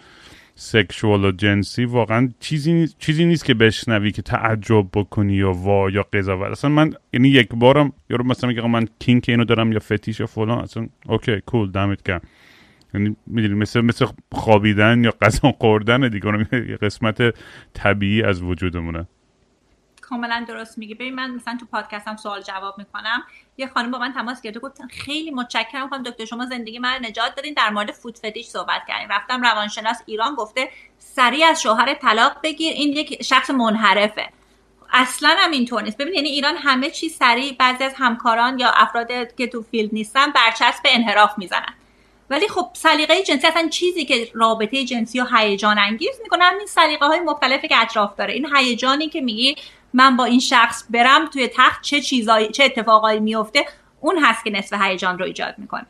[0.56, 6.06] سکشوال و جنسی واقعا چیزی چیزی نیست که بشنوی که تعجب بکنی یا وا یا
[6.14, 6.52] قضاوت.
[6.52, 10.26] اصلا من یعنی یک بارم یارو مثلا میگه من کینک اینو دارم یا فتیش یا
[10.26, 10.60] فلان.
[10.60, 12.22] اصلا اوکی کول دمت گرم.
[12.94, 16.48] یعنی می‌دونی مثل مثل خوابیدن یا غذا خوردن دیگه.
[16.70, 17.36] یه قسمت
[17.74, 19.08] طبیعی از وجودمونه.
[20.10, 23.24] کاملا درست میگه ببین من مثلا تو پادکستم سوال جواب می‌کنم.
[23.58, 25.90] یه خانم با من تماس گرفته گفتن خیلی متشکرم.
[25.90, 27.54] خانم دکتر شما زندگی من نجات دادین.
[27.54, 29.10] در مورد فوت فتیش صحبت کردیم.
[29.10, 32.74] رفتم روانشناس ایران گفته سریع از شوهر طلاق بگیر.
[32.74, 34.30] این یک شخص منحرفه.
[34.94, 35.98] اصلا هم اینطور نیست.
[35.98, 37.56] ببین یعنی ایران همه چی سریع.
[37.60, 41.74] بعضی از همکاران یا افراد که تو فیلد نیستن برچسب انحراف می‌زنن.
[42.30, 47.06] ولی خب سلیقه جنسی اصلا چیزی که رابطه جنسی و هیجان انگیز می‌کنه همین سلیقه
[47.06, 48.34] های مختلفی که اطراف داره.
[48.34, 49.56] این هیجانی که میگی
[49.96, 53.60] من با این شخص برم توی تخت چه چیزایی چه اتفاقایی میفته
[54.00, 55.86] اون هست که نصف هیجان رو ایجاد می‌کنه.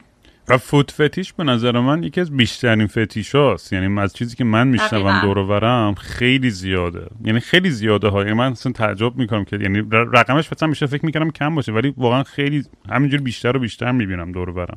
[0.48, 4.44] و فوت فتیش به نظر من یکی از بیشترین فتیش هاست یعنی از چیزی که
[4.44, 7.08] من میشنوم دور خیلی زیاده.
[7.24, 11.32] یعنی خیلی زیاده های من اصلا تعجب می‌کنم که یعنی رقمش مثلا میشه فکر می‌کنم
[11.32, 14.68] کم باشه ولی واقعا خیلی همینجور بیشتر و بیشتر می‌بینم دور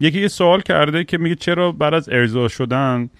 [0.00, 3.10] یکی یه سوال کرده که میگه چرا بعد از ارضا شدن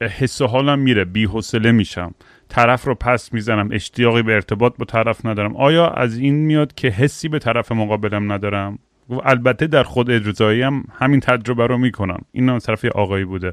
[0.00, 2.14] حس حالم میره بی حوصله میشم.
[2.48, 3.68] طرف رو پس می‌زنم.
[3.72, 5.56] اشتیاقی به ارتباط با طرف ندارم.
[5.56, 8.78] آیا از این میاد که حسی به طرف مقابلم ندارم؟
[9.24, 12.24] البته در خود اجرایی هم همین تجربه رو می‌کنم.
[12.32, 13.52] این از طرف آقایی بوده.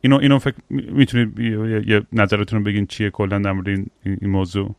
[0.00, 1.38] اینو اینو فکر می‌تونید
[1.88, 4.74] یه نظرتون رو بگین چیه کلا در مورد این, این موضوع؟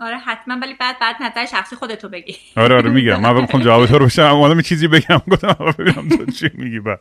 [0.00, 2.36] آره حتما ولی بعد بعد نظر شخصی خودتو بگی.
[2.56, 3.20] آره آره میگم.
[3.20, 5.22] من بخوام جواب تو رو بشم اما چیزی بگم.
[5.30, 7.00] گفتم ببینم تو چی میگی بعد.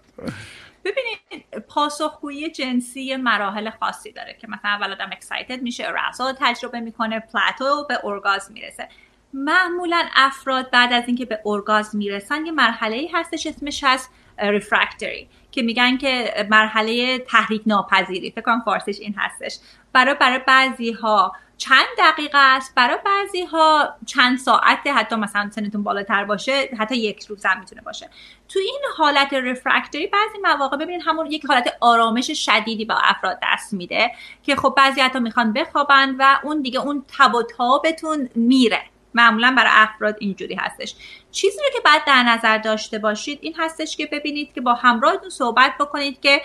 [0.85, 1.17] ببینید
[1.59, 7.85] پاسخگویی جنسی مراحل خاصی داره که مثلا اول آدم اکسایتد میشه رسا تجربه می‌کنه پلاتو
[7.89, 8.89] به اورگازم می‌رسه.
[9.33, 15.29] معمولا افراد بعد از اینکه به اورگازم می‌رسن یه مرحله ای هستش اسمش هست ریفرکتری
[15.51, 19.59] که میگن که مرحله تحریک ناپذیری فکر کنم فارسیش این هستش.
[19.93, 25.83] برای برای بعضی ها چند دقیقه است برای بعضی ها چند ساعته حتی مثلا سنتون
[25.83, 28.09] بالاتر باشه حتی یک روز هم می‌تونه باشه.
[28.49, 33.73] تو این حالت رفرکتری بعضی مواقع ببینید همون یک حالت آرامش شدیدی با افراد دست
[33.73, 34.11] میده
[34.43, 38.81] که خب بعضی حتی می‌خوان بخوابن و اون دیگه اون تب و تابتون میره.
[39.13, 40.95] معمولا برای افراد اینجوری هستش.
[41.31, 45.29] چیزی رو که بعد در نظر داشته باشید این هستش که ببینید که با همراهتون
[45.29, 46.41] صحبت بکنید که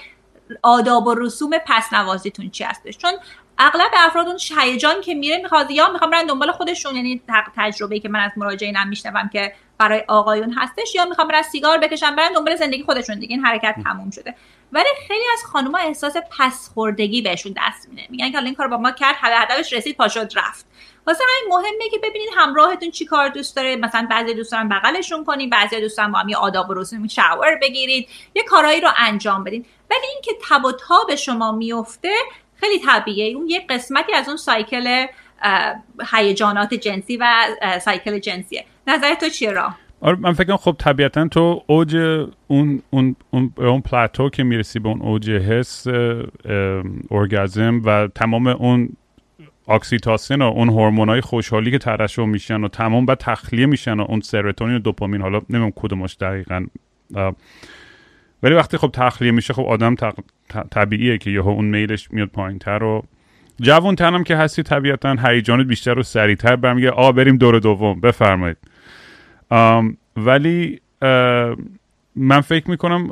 [0.63, 2.99] آداب و رسوم پس نوازیتون چی هستش.
[2.99, 3.13] چون
[3.67, 7.23] اغلب افراد اون هیجان که میره می‌خواد یا می‌خوام برن دنبال خودشون یعنی
[7.57, 12.17] تجربه که من از مراجعینم میشنوم که برای آقایون هستش یا می‌خوام برن سیگار بکشن
[12.17, 13.35] برن دنبال زندگی خودشون دیگه.
[13.35, 14.35] این حرکت تموم شده.
[14.73, 18.03] ولی خیلی از خانم‌ها احساس پسخوردگی بهشون دست میده.
[18.11, 20.67] میگن که حالا این کار با ما کرد هدفش رسید پاشد رفت.
[21.07, 23.77] واسه همین مهمه که ببینید همراهتون چی کار دوست داره.
[23.77, 28.43] مثلا بعضی دوستان بغلشون کنید بعضی دوستان با هم آداب و رسوم شاور بگیرید یه
[28.43, 29.67] کارایی رو انجام بدین.
[29.91, 32.15] ولی اینکه تب و تاب شما میفته
[32.63, 33.37] خیلی طبیعیه.
[33.37, 35.07] اون یه قسمتی از اون سایکل
[36.13, 37.47] هیجانات جنسی و
[37.81, 38.65] سایکل جنسیه.
[38.87, 41.97] نظر تو چیه را آره من فکر خب طبیعتا تو اوج
[42.47, 45.87] اون اون اون, اون پلاتو که می‌رسی به اون اوج حس
[47.11, 48.97] ارگازم و تمام اون
[49.69, 54.21] اکسیتاسین و اون هورمونای خوشحالی که ترشح میشن و تمام بعد تخلیه میشن و اون
[54.21, 56.67] سروتونین و دوپامین حالا نمی‌دونم کدومش دقیقا.
[58.43, 59.95] ولی وقتی خب تخلیه میشه خب آدم
[60.71, 63.03] طبیعیه که یهو اون میلش میاد پایین تر و
[63.61, 68.01] جوان تنم که هستی طبیعتا هیجانت بیشتر و سریعتر برمیگرده آ بریم دور دوم.
[68.01, 68.57] بفرمایید.
[70.17, 70.81] ولی
[72.17, 73.11] من فکر می‌کنم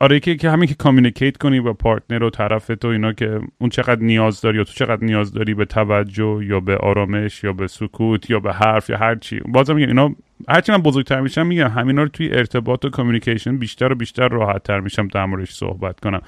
[0.00, 4.02] آره که همین که communicate کنی با partner و طرف تو اینا که اون چقدر
[4.02, 8.30] نیاز داری یا تو چقدر نیاز داری به توجه یا به آرامش یا به سکوت
[8.30, 9.40] یا به حرف یا هر چی.
[9.40, 10.14] بازم اینا
[10.48, 14.62] هرچی من بزرگتر میشم میگم همینا رو توی ارتباط و کامیونیکیشن بیشتر و بیشتر راحت
[14.62, 16.20] تر میشم در موردش صحبت کنم.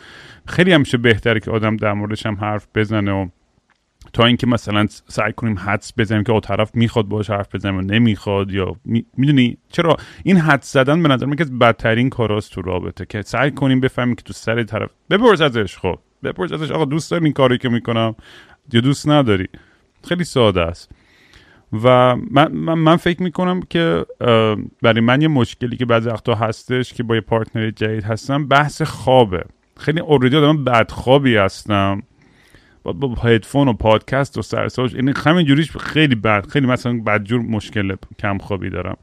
[0.47, 3.29] خیلی همیشه بهتره که آدم در موردش هم حرف بزنه و
[4.13, 7.81] تا اینکه مثلا سعی کنیم حدس بزنیم که او طرف می‌خواد باش حرف بزنیم و
[7.81, 8.77] نمی‌خواد یا
[9.17, 13.51] می‌دونی؟ چرا؟ این حدس زدن به نظر من که بدترین کاراست تو رابطه که سعی
[13.51, 15.99] کنیم بفهمیم که تو سر طرف بپرس ازش خب.
[16.23, 16.71] بپرس ازش.
[16.71, 18.15] آقا دوست داری این کاری که می‌کنم؟
[18.73, 19.49] یا دوست نداری؟
[20.09, 20.91] خیلی ساده است.
[21.73, 24.07] و من, من, فکر می‌کنم که
[24.83, 28.83] برای من یه مشکلی که بعضی وقتا هستش که با یه پارتنر جدید هستم بحث
[28.83, 29.45] خوابه.
[29.77, 32.03] خیلی اوردی آدم بدخوابی هستم.
[32.85, 36.47] با هدفون و پادکست و سرساش این همین جوریش خیلی بد.
[36.47, 38.97] خیلی مثلا بدجور مشکل کم خوابی دارم.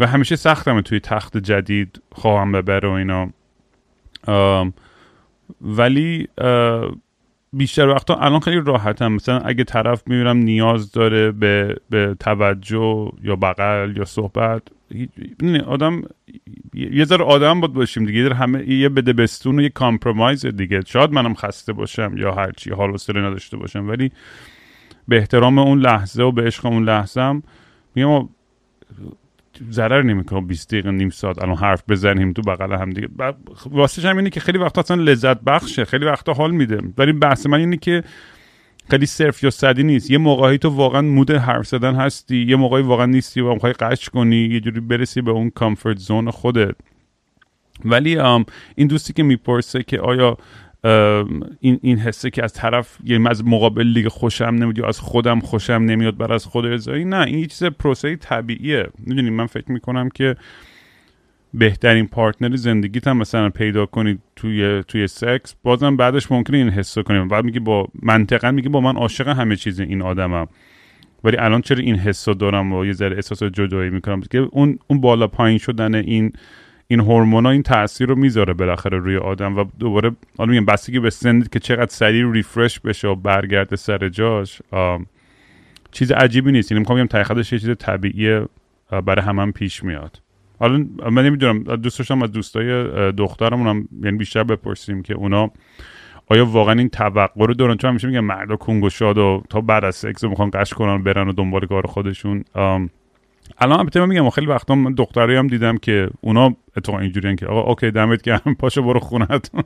[0.00, 3.30] و همیشه سختم توی تخت جدید خواهم ببره و اینا.
[5.60, 6.28] ولی
[7.52, 9.12] بیشتر وقتا الان خیلی راحتم.
[9.12, 14.62] مثلا اگه طرف می‌بینم نیاز داره به, به توجه یا بغل یا صحبت
[15.66, 16.02] آدم
[16.74, 18.18] یه ذره آدم بود باشیم دیگه.
[18.18, 20.80] یه همه یه بده بستون و یه کامپرومایز دیگه.
[20.86, 24.12] شاید منم خسته باشم یا هرچی حال و سره نداشته باشم ولی
[25.08, 27.42] به احترام اون لحظه و به عشق اون لحظه هم
[27.94, 28.28] میگم
[29.70, 30.40] ضرر نمی‌کنه.
[30.40, 33.08] 20 دقیقه نیم ساعت الان حرف بزنیم تو بغل هم دیگه.
[33.66, 35.84] واسه اینه که خیلی وقتا اصلا لذت بخشه.
[35.84, 36.80] خیلی وقتا حال میده.
[36.98, 38.04] ولی بحث من اینه که
[38.90, 40.10] خیلی صرف یا صدی نیست.
[40.10, 42.46] یه موقعی تو واقعا مود حرف زدن هستی.
[42.48, 44.36] یه موقعی واقعا نیستی و می‌خوای قش کنی.
[44.36, 46.74] یه جوری برسی به اون کامفورت زون خودت.
[47.84, 48.18] ولی
[48.74, 50.36] این دوستی که می‌پرسه که آیا
[51.60, 55.40] این این حسه که از طرف یه از مقابل دیگه خوشم نمیاد یا از خودم
[55.40, 58.88] خوشم نمیاد بر از خود ارزایی نه این یه چیز پروسه طبیعیه.
[58.98, 60.36] می‌دونی من فکر می‌کنم که
[61.54, 67.02] بهترین پارتنر زندگیت هم مثلا پیدا کنی توی توی سکس بازم بعدش ممکنه این حسو
[67.02, 67.28] کنیم.
[67.28, 70.46] بعد میگی با منطقا میگی با من عاشق همه چیز این آدمم.
[71.24, 75.00] ولی الان چرا این حسو دارم و یه ذره احساس جدایی می‌کنم؟ که اون اون
[75.00, 76.32] بالا پایین شدن این
[76.92, 81.10] این هورمونا این تاثیر رو می‌ذاره بالاخره روی آدم و دوباره حالا میگم بستگی به
[81.10, 84.62] سند که چقدر سریع ریفرش بشه و برگرده سر جاش
[85.90, 86.72] چیز عجیبی نیست.
[86.72, 88.40] یعنی می‌خوام بگم یه چیز طبیعی
[89.06, 90.20] برای همه هم پیش میاد.
[90.58, 95.50] حالا من نمی‌دونم دوست داشتم از دوستای دخترمون هم یعنی بیشتر بپرسیم که اونا
[96.26, 99.60] آیا واقعا این توقع رو دارن؟ چون همیشه میگن مردا کنگ و شاد و تا
[99.60, 102.44] بعد از سکس می‌خوان قش کنن برن و دنبال کار خودشون.
[103.58, 107.46] الان البته من میگم خیلی وقتا من دختری هم دیدم که اونا اتفاقا اینجوریان که
[107.46, 109.50] آقا اوکی دمت گرم پاشو برو خونت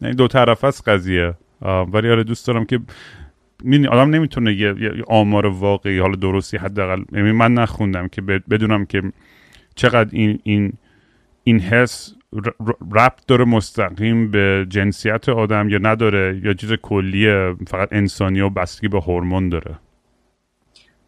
[0.00, 1.34] یعنی دو طرف است قضیه.
[1.62, 2.80] ولی آره دوست دارم که
[3.90, 7.04] آدم نمی‌تونه یه, یه آمار واقعی حالا درستی حداقل.
[7.12, 9.02] یعنی من نخوندم که بدونم که
[9.74, 10.72] چقدر این این
[11.44, 12.14] این حس
[12.92, 18.88] ربط داره مستقیم به جنسیت آدم یا نداره یا چیز کلیه فقط انسانی و بستگی
[18.88, 19.78] به هورمون داره.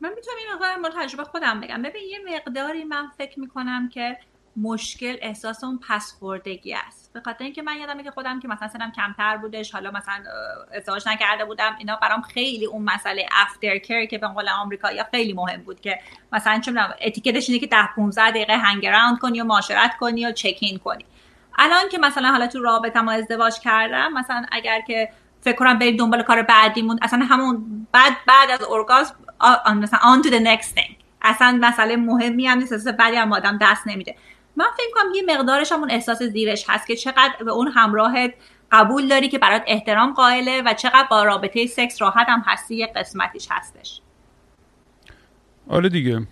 [0.00, 1.82] من می‌تونم این مقدار تجربه خودم بگم.
[1.82, 4.18] ببین یه مقداری من فکر می‌کنم که
[4.56, 7.12] مشکل احساس اون پسخوردگی است.
[7.12, 10.24] به خاطر اینکه من یادمه که خودم که مثلا سنم کمتر بودش حالا مثلا
[10.76, 15.32] ازدواج نکرده بودم اینا برام خیلی اون مسئله افتر کر که به قول آمریکایی خیلی
[15.32, 16.00] مهم بود که
[16.32, 20.32] مثلا می‌دونم اتیکتش اینه که 10 15 دقیقه هنگ اراوند کنی و معاشرت کنی و
[20.32, 21.04] چک این کنی.
[21.58, 25.08] الان که مثلا حالا تو رابطه ما ازدواج کردم مثلا اگر که
[25.40, 29.14] فکر کنم بریم دنبال کار بعدیمون اصلا همون بعد بعد از اورگازم
[29.76, 30.94] مثلا on to the next thing.
[31.22, 34.16] اصلا مسئله مهمی هم نیست بعدی هم آدم دست نمیده.
[34.56, 38.34] من فکر کنم یه مقدارش هم اون احساس زیرش هست که چقدر به اون همراهت
[38.72, 42.86] قبول داری که برات احترام قائله و چقدر با رابطه سکس راحت هم هستی یه
[42.96, 44.00] قسمتیش هستش.
[45.68, 46.26] آره دیگه.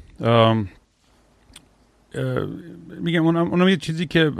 [2.88, 4.32] میگم اونم, اونم یه چیزی که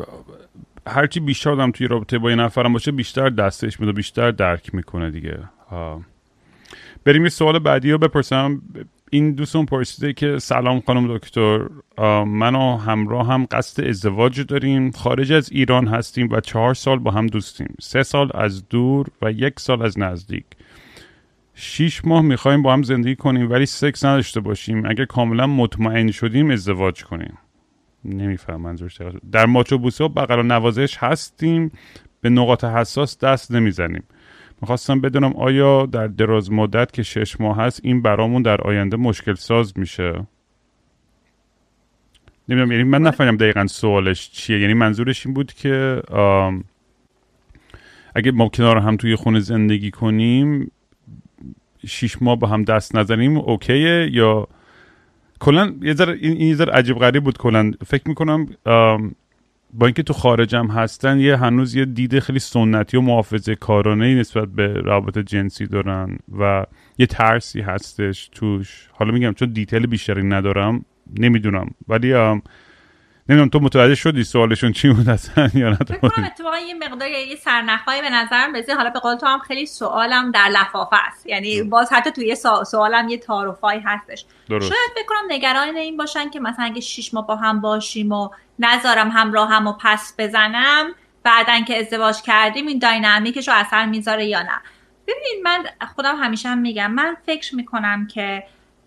[0.87, 5.11] هرچی بیشتر آدم توی رابطه با یه نفرم باشه بیشتر دستش میده بیشتر درک می‌کنه
[5.11, 5.39] دیگه.
[7.05, 8.63] بریم یه سوال بعدی رو بپرسم.
[9.11, 11.69] این دوستون پرسیده که سلام خانم دکتر
[12.25, 14.91] من و همراه هم قصد ازدواج داریم.
[14.91, 17.75] خارج از ایران هستیم و چهار سال با هم دوستیم.
[17.81, 20.45] سه سال از دور و یک سال از نزدیک.
[21.55, 24.87] شیش ماه می‌خوایم با هم زندگی کنیم ولی سکس نداشته باشیم.
[24.87, 27.39] اگر کاملا مطمئن شدیم ازدواج کنیم.
[28.05, 31.73] نمیفهم منظورش در ماچو بوسه و بغل نوازش هستیم.
[32.21, 34.03] به نقاط حساس دست نمی‌زنیم.
[34.61, 39.35] می‌خواستم بدونم آیا در دراز مدت که شش ماه هست این برامون در آینده مشکل
[39.35, 40.27] ساز میشه؟
[42.49, 44.61] نمی‌دونم یعنی من نفهمیدم دقیقا سوالش چیه.
[44.61, 46.03] یعنی منظورش این بود که
[48.15, 50.71] اگه ما کنار هم توی خونه زندگی کنیم
[51.87, 54.49] شیش ماه با هم دست نزنیم اوکیه؟ یا
[55.41, 57.73] کلا یه ذره این یه ذره عجیب غریب بود کلا.
[57.87, 58.47] فکر می‌کنم
[59.73, 64.49] با اینکه تو خارجم هستن یه هنوز یه دید خیلی سنتی و محافظه کارانه نسبت
[64.49, 66.67] به روابط جنسی دارن و
[66.99, 68.89] یه ترسی هستش توش.
[68.93, 70.85] حالا میگم چون دیتیل بیشتری ندارم
[71.19, 71.71] نمی‌دونم.
[71.89, 72.15] ولی
[73.29, 77.37] نمی‌دونم تو متوجه شدی سوالشون چی بود اصلا یا نه فکر اتفاقا یه مقدار یه
[77.37, 81.27] سرنخهایی به نظرم بزنی حالا به قول تو هم خیلی سوالم در لفافه است.
[81.27, 82.37] یعنی باز حتی توی
[82.67, 84.25] سوالم یه تعارفایی هستش.
[84.49, 84.69] درست.
[84.69, 88.31] شاید فکر کنم نگران این باشن که مثلا اگه شیش ماه با هم باشیم و
[88.59, 94.43] نذارم همراه و پس بزنم بعدن که ازدواج کردیم این داینامیکش رو اثر می‌ذاره یا
[94.43, 94.61] نه.
[95.07, 95.65] ببینید من
[95.95, 98.43] خودم همیشه هم میگم من فکر می‌کنم که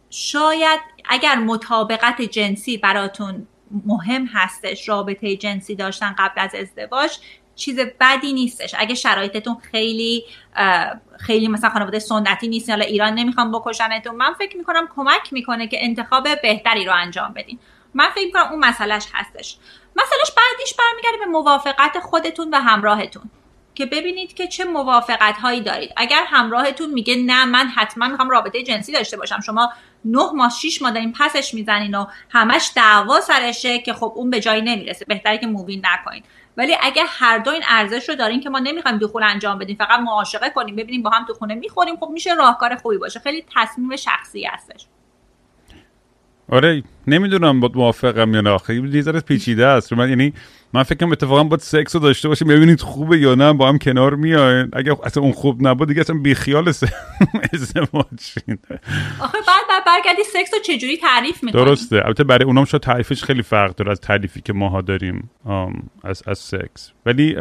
[0.09, 3.47] شاید اگر مطابقت جنسی براتون
[3.85, 7.17] مهم هستش رابطه جنسی داشتن قبل از ازدواج
[7.55, 8.75] چیز بدی نیستش.
[8.77, 10.23] اگه شرایطتون خیلی
[11.19, 15.77] خیلی مثلا خانواده سنتی نیست حالا ایران نمی‌خوام بکشنتون من فکر می‌کنم کمک می‌کنه که
[15.85, 17.59] انتخاب بهتری رو انجام بدین.
[17.93, 19.57] من فکر می‌کنم اون مسئلهش هستش.
[19.95, 23.23] مسئلهش بعدیش برمیگرده به موافقت خودتون و همراهتون.
[23.75, 25.91] که ببینید که چه موافقت هایی دارید.
[25.97, 29.69] اگر همراهتون میگه نه من حتما می‌خوام رابطه جنسی داشته باشم شما
[30.05, 34.39] نه ماه شیش ماه دارین پسش می‌زنین و همش دعوا سرشه که خب اون به
[34.39, 35.05] جایی نمی‌رسه.
[35.05, 36.23] بهتره که مووین نکنین.
[36.57, 39.99] ولی اگر هر دو این ارزش رو دارین که ما نمی‌خوایم دخول انجام بدیم فقط
[39.99, 43.19] معاشقه کنیم ببینیم با هم تو خونه می‌خوریم خب میشه راهکار خوبی باشه.
[43.19, 44.85] خیلی تصمیم شخصی هستش.
[46.49, 48.57] آره نمی‌دونم با موافقم یا نه.
[48.57, 49.93] خیلی پیچیده است.
[49.93, 50.33] من یعنی
[50.73, 53.77] من فکر کنم اتفاقا باید سکس رو داشته باشیم ببینید خوبه یا نه با هم
[53.77, 54.69] کنار میاین.
[54.73, 56.67] اگه اصلا اون خوب نبود دیگه اصلا بیخیال
[57.53, 58.57] ازدواج شین.
[59.19, 61.95] آخه بعد بعد برگردی سکس رو چجوری تعریف می‌کنی؟ درسته.
[61.95, 65.29] البته برای اونام شاید تعریفش خیلی فرق داره از تعریفی که ماها داریم
[66.03, 66.91] از از سکس.
[67.05, 67.35] ولی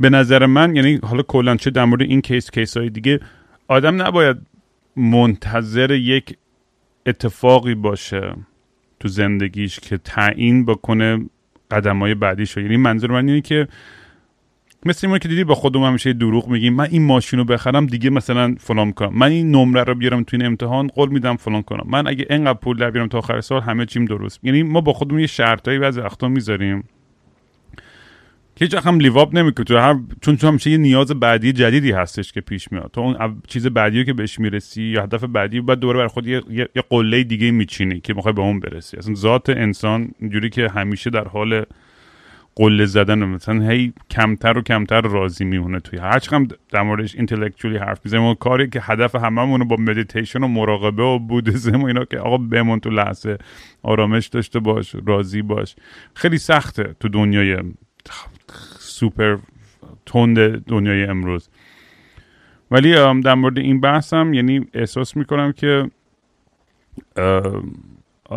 [0.00, 3.20] به نظر من یعنی حالا کلا چه در مورد این case case های دیگه
[3.68, 4.36] آدم نباید
[4.96, 6.36] منتظر یک
[7.06, 8.34] اتفاقی باشه.
[9.00, 11.26] تو زندگیش که تعیین بکنه
[11.70, 13.68] قدم های بعدیش یعنی منظور من اینه که
[14.86, 18.10] مثل این که دیدی با خودم همیشه دروغ میگیم من این ماشین رو بخرم دیگه
[18.10, 21.84] مثلا فلان کنم من این نمره رو بیارم تو این امتحان قول میدم فلان کنم
[21.86, 24.40] من اگه اینقدر پول در بیارم تا آخر سال همه چیم درست.
[24.42, 26.84] یعنی ما با خودمون یه شرطایی بعضی وقتا می‌ذاریم.
[28.58, 29.64] هیچ هم لیواب نمی‌کنه.
[29.64, 32.90] تو هر چون چون همیشه یه نیاز بعدی جدیدی هستش که پیش میاد.
[32.92, 36.42] تو اون چیز بعدی که بهش می‌رسی یا هدف بعدی بعد دوباره بر خود یه,
[36.50, 38.96] یه, قله دیگه میچینی که می‌خوای به اون برسی.
[38.96, 41.64] اصلا ذات انسان اینجوری که همیشه در حال
[42.54, 45.98] قله زدن مثلا هی کمتر و کمتر راضی میمونه توی.
[45.98, 50.48] هر چقدر در موردش intellectually حرف می‌زنیم و کاری که هدف هممون با مدیتیشن و
[50.48, 53.38] مراقبه و بودیزم و اینا که آقا بمون تو لحظه
[53.82, 55.76] آرامش داشته باش راضی باش.
[56.14, 57.56] خیلی سخته تو دنیای
[58.78, 59.38] سوپر
[60.06, 61.48] تند دنیای امروز.
[62.70, 62.92] ولی
[63.22, 65.90] در مورد این بحثم یعنی احساس می‌کنم که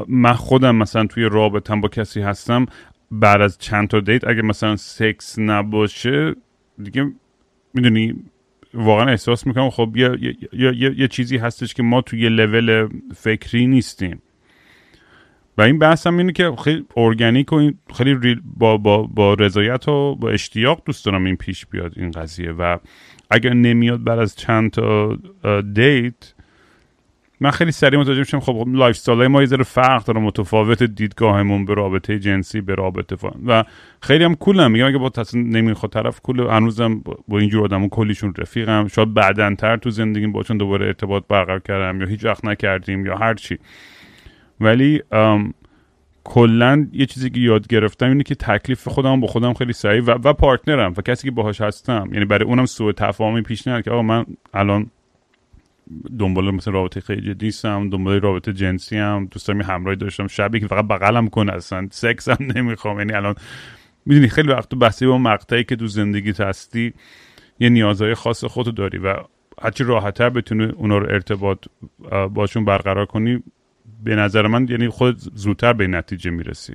[0.08, 2.66] من خودم مثلا توی رابطم با کسی هستم
[3.12, 6.36] بعد از چند تا دیت اگه مثلا سکس نباشه
[6.84, 7.12] دیگه
[7.74, 8.16] می‌دونی
[8.74, 12.90] واقعا احساس می‌کنم خب یه, یه،, یه،, یه چیزی هستش که ما توی یه لول
[13.16, 14.22] فکری نیستیم.
[15.58, 20.16] و این بحث هم اینه که خیلی ارگانیک و خیلی با, با, با رضایت و
[20.16, 22.78] با اشتیاق دوست دارم این پیش بیاد این قضیه و
[23.30, 25.18] اگر نمیاد بعد از چند تا
[25.74, 26.34] date
[27.42, 31.74] من خیلی سریع متوجه میشم خب lifestyle ما یه ذره فرق داره متفاوت دیدگاهمون به
[31.74, 33.64] رابطه جنسی به رابطه fun و
[34.02, 37.90] خیلی هم cool م میگم اگه با تصمیم نمی‌خواد طرف cool هنوزم با اینجور آدمو
[37.90, 42.46] کلیشون رفیقم شاید بعدن تر تو زندگیم باشون دوباره ارتباط برقرار کردم یا هیچ وقت
[42.46, 43.58] نکردیم یا هر چی.
[44.62, 45.02] ولی
[46.24, 50.12] کلا یه چیزی که یاد گرفتم اینه که تکلیف خودم با خودم خیلی سریع و,
[50.24, 52.10] و partner م و کسی که باهاش هستم.
[52.14, 54.92] یعنی برای اونم سوء تفاهمی پیش نیاد که آقا من الان
[56.20, 60.60] دنبال مثل رابطه خیلی جدی نیستم دنبال رابطه جنسی هم دوست دارم همراهی داشتم شبی
[60.60, 63.00] که فقط بغلم کنه اصلا سکس هم نمی‌خوام.
[63.00, 63.36] یعنی الان
[64.06, 66.94] می‌دونی خیلی وقت بحثی با مقطعی که تو زندگی هستی
[67.60, 69.16] یه نیازهای خاص خودتو داری و
[69.62, 71.66] هرچی راحتتر بتونی اونا رو ارتباط
[72.34, 73.44] باشون برقرار کنی
[74.04, 76.74] به نظر من یعنی خود زودتر به نتیجه می‌رسی.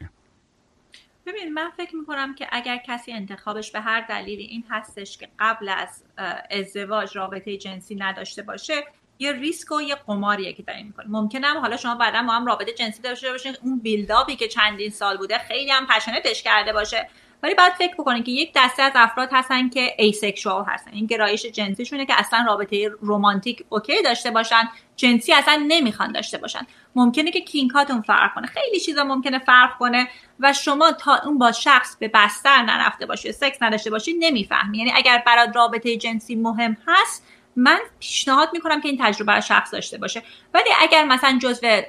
[1.26, 5.68] ببین من فکر می‌کنم که اگر کسی انتخابش به هر دلیلی این هستش که قبل
[5.68, 6.02] از
[6.50, 8.84] ازدواج رابطه جنسی نداشته باشه
[9.18, 12.72] یه ریسک و یه قماریه که داریم می‌کنیم ممکنه حالا شما بعدا ما هم رابطه
[12.72, 16.72] جنسی داشته باشین اون build-up ی که چندین سال بوده خیلی هم passionate ش کرده
[16.72, 17.08] باشه.
[17.42, 20.90] ولی باید فکر بکنید که یک دسته از افراد هستن که asexual هستن.
[20.92, 24.62] این گرایش جنسیشونه که اصلا رابطه رمانتیک OK داشته باشن
[24.96, 26.66] جنسی اصلا نمی‌خوان داشته باشن.
[26.96, 28.46] ممکنه که kink اتون فرق کنه.
[28.46, 30.08] خیلی چیزا ممکنه فرق کنه
[30.40, 34.78] و شما تا اون با شخص به بستر نرفته باشی سکس نداشته باشی نمی‌فهمی.
[34.78, 37.26] یعنی اگر برات رابطه جنسی مهم هست
[37.56, 40.22] من پیشنهاد می‌کنم که این تجربه رو شخص داشته باشه.
[40.54, 41.82] ولی اگر مثلا جزو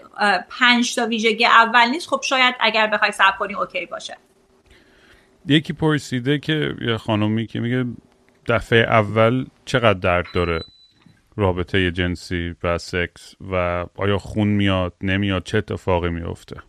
[0.49, 4.17] پنج تا ویژگی اول نیست خب شاید اگر بخوای صبر کنی اوکی باشه.
[5.45, 7.85] یکی پرسیده که یه خانومی که میگه
[8.47, 10.63] دفعه اول چقدر درد داره؟
[11.37, 16.61] رابطه جنسی و سکس و آیا خون میاد نمیاد چه اتفاقی میفته؟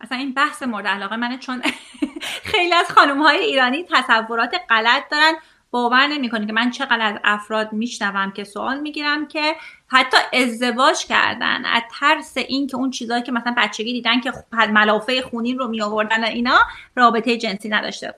[0.00, 1.62] اصلا این بحث مورد علاقه منه چون
[2.52, 5.32] خیلی از خانم های ایرانی تصورات غلط دارن.
[5.70, 9.54] باور نمی‌کنه که من چقدر از افراد میشنوم که سوال می‌گیرم که
[9.86, 15.22] حتی ازدواج کردن از ترس این که اون چیزهایی که مثلا بچگی دیدن که ملافه
[15.22, 16.58] خونین رو می آوردن اینا
[16.96, 17.70] رابطه جنسی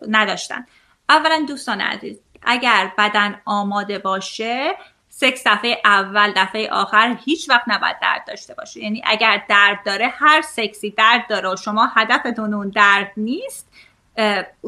[0.09, 0.67] نداشتن.
[1.09, 4.75] اولا دوستان عزیز اگر بدن آماده باشه
[5.17, 10.09] سکس دفعه اول دفعه آخر هیچ وقت نباید درد داشته باشه یعنی اگر درد داره
[10.09, 13.69] هر سکسی درد داره و شما هدفتون اون درد نیست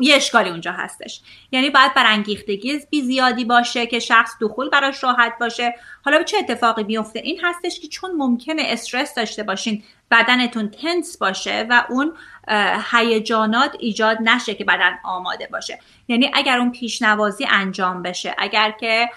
[0.01, 1.21] یه اشکالی اونجا هستش.
[1.53, 5.75] یعنی باید برانگیختگی بی زیادی باشه که شخص دخول براش راحت باشه.
[6.05, 11.67] حالا چه اتفاقی بیفته؟ این هستش که چون ممکنه استرس داشته باشین بدنتون تنس باشه
[11.71, 12.13] و اون
[12.93, 15.79] هیجانات ایجاد نشه که بدن آماده باشه.
[16.09, 19.09] یعنی اگر اون پیشنوازی انجام بشه اگر که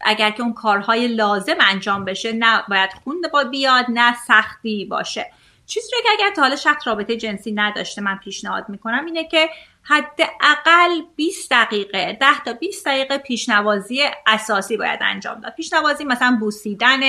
[0.00, 5.26] اگر که اون کارهای لازم انجام بشه نه باید خون بیاد نه سختی باشه.
[5.66, 9.48] چیزی که اگر تا حالا شخص رابطه جنسی نداشته من پیشنهاد می‌کنم اینه که
[9.90, 15.54] حداقل 20 دقیقه 10 تا 20 دقیقه پیشنوازی اساسی باید انجام داد.
[15.54, 17.00] پیشنوازی مثلا بوسیدن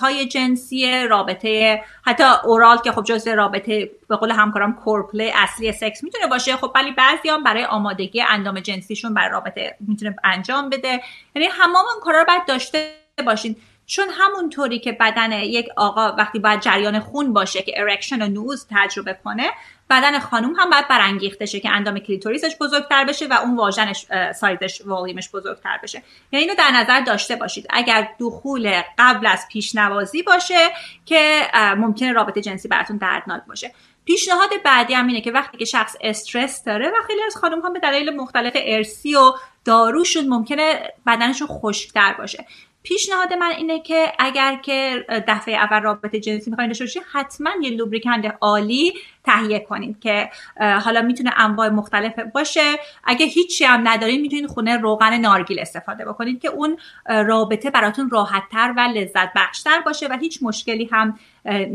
[0.00, 6.04] های جنسی رابطه حتی اورال که خب جزء رابطه به قول همکارم کورپلی اصلی سکس
[6.04, 6.56] می‌تونه باشه.
[6.56, 11.02] خب ولی بعضی هم برای آمادگی اندام جنسیشون برای رابطه می‌تونه انجام بده.
[11.34, 13.56] یعنی همه اون کارا رو باید داشته باشین.
[13.86, 18.66] چون همونطوری که بدن یک آقا وقتی باید جریان خون باشه که erection و نعوظ
[18.70, 19.50] تجربه کنه
[19.90, 24.82] بدن خانوم هم باید برانگیخته شه که اندام کلیتوریسش بزرگتر بشه و اون واژنش سایزش
[24.86, 26.02] والیمش بزرگتر بشه.
[26.32, 27.66] یعنی اینو در نظر داشته باشید.
[27.70, 30.68] اگر دخول قبل از پیشنوازی باشه
[31.04, 33.72] که ممکنه رابطه جنسی براتون دردناک باشه.
[34.04, 37.70] پیشنهاد بعدی هم اینه که وقتی که شخص استرس داره و خیلی از خانم ها
[37.70, 39.32] به دلایل مختلف ارسی و
[39.64, 42.46] داروشون ممکنه بدنشون خشکتر باشه.
[42.88, 47.70] پیشنهاد من اینه که اگر که دفعه اول رابطه جنسی می‌خواین داشته باشید حتما یه
[47.70, 50.30] lubricant عالی تهیه کنید که
[50.60, 52.74] حالا می‌تونه انواع مختلف باشه.
[53.04, 56.76] اگه هیچی هم ندارین می‌تونید خونه روغن نارگیل استفاده بکنید که اون
[57.06, 61.18] رابطه براتون راحتتر و لذت بخشتر باشه و هیچ مشکلی هم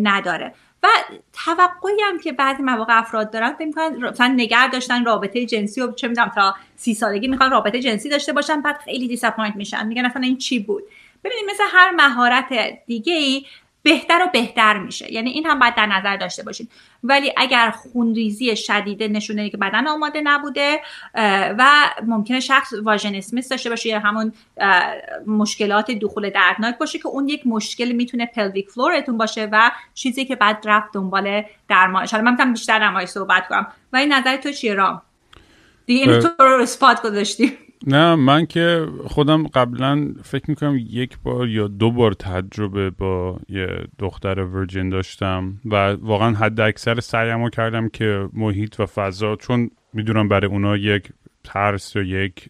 [0.02, 0.54] نداره.
[0.84, 0.88] و
[1.46, 5.92] توقعی هم که بعضی مواقع افراد دارن فکر می‌کنن مثلا نگه داشتن رابطه جنسی و
[5.92, 9.88] چه می‌دونم تا سی سالگی می‌خوان رابطه جنسی داشته باشن بعد خیلی disappoint میشن.
[9.88, 10.84] میگن اصلا این چی بود؟
[11.24, 12.50] ببینید مثل هر مهارت
[12.88, 13.46] دیگه ای
[13.84, 15.14] بهتر و بهتر میشه.
[15.14, 16.72] یعنی این هم باید در نظر داشته باشید.
[17.04, 20.82] ولی اگر خونریزی شدیده نشونه که بدن آماده نبوده
[21.58, 21.70] و
[22.08, 24.34] ممکنه شخص vaginismus داشته باشه یا همون
[25.28, 30.26] مشکلات دخول دردناک باشه که اون یک مشکل می‌تونه pelvic floor تون باشه و چیزی
[30.26, 33.68] که بعد رفت دنبال درمانش حالا من می‌تونم بیشتر در صحبت کنم.
[33.94, 35.02] و این نظر تو چیه رام؟
[35.86, 37.58] دیگه این تو رو spot گذاشتیم
[37.88, 43.68] نه من که خودم قبلا فکر می‌کنم یک بار یا دو بار تجربه با یه
[44.00, 50.28] دختر ورجن داشتم و واقعا حد اکثر سعیمو کردم که محیط و فضا چون می‌دونم
[50.28, 51.10] برای اونا یک
[51.44, 52.50] ترس یا یک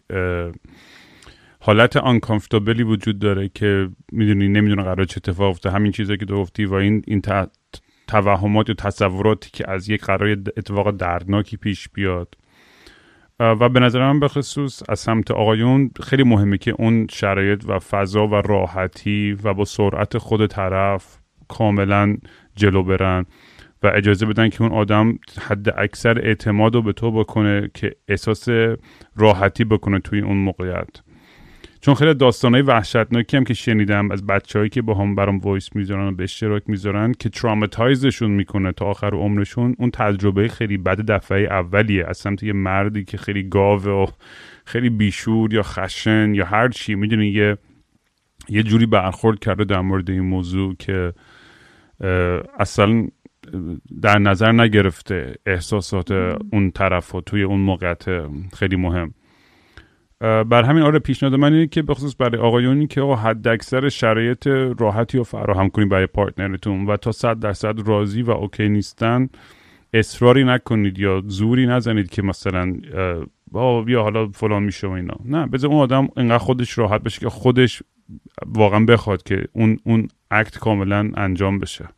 [1.60, 6.36] حالت آنکامفتابلی وجود داره که می‌دونی نمی‌دونه قرار چه اتفاق افته همین چیزی که تو
[6.36, 7.22] گفتی و این این
[8.06, 12.36] توهمات و تصوراتی که از یک قرار اتفاق دردناکی پیش بیاد.
[13.40, 17.78] و به نظر من به خصوص از سمت آقایون خیلی مهمه که اون شرایط و
[17.78, 21.18] فضا و راحتی و با سرعت خود طرف
[21.48, 22.16] کاملا
[22.56, 23.26] جلو برن
[23.82, 28.48] و اجازه بدن که اون آدم حد اکثر اعتماد رو به تو بکنه که احساس
[29.16, 30.88] راحتی بکنه توی اون موقعیت.
[31.84, 36.08] چون خیلی داستانهای وحشتناکی هم که شنیدم از بچههایی که با هم برام voice می‌ذارن
[36.08, 41.00] و به اشتراک می‌ذارن که traumatize شون می‌کنه تا آخر عمرشون اون تجربه خیلی بد
[41.00, 42.06] دفعه اولیه.
[42.06, 44.06] از سمت یه مردی که خیلی گاوه و
[44.64, 47.58] خیلی بیشور یا خشن یا هر چی می‌دونی یه
[48.48, 51.12] یه جوری برخورد کرده در مورد این موضوع که
[52.58, 53.06] اصلا
[54.02, 56.10] در نظر نگرفته احساسات
[56.52, 58.04] اون طرف و توی اون موقعیت
[58.52, 59.14] خیلی مهم.
[60.22, 64.46] بر همین آره پیشنهاد من اینه که بخصوص برای آقایونی که آقا حد اکثر شرایط
[64.78, 69.28] راحتی رو فراهم کنید برای پارتنرتون و تا صد درصد راضی و اوکی نیستن
[69.94, 72.72] اصراری نکنید یا زوری نزنید که مثلا
[73.86, 75.14] بیا حالا فلان میشه و اینا.
[75.24, 77.82] نه بذار اون آدم انقدر خودش راحت بشه که خودش
[78.46, 81.88] واقعا بخواد که اون اون اکت کاملا انجام بشه.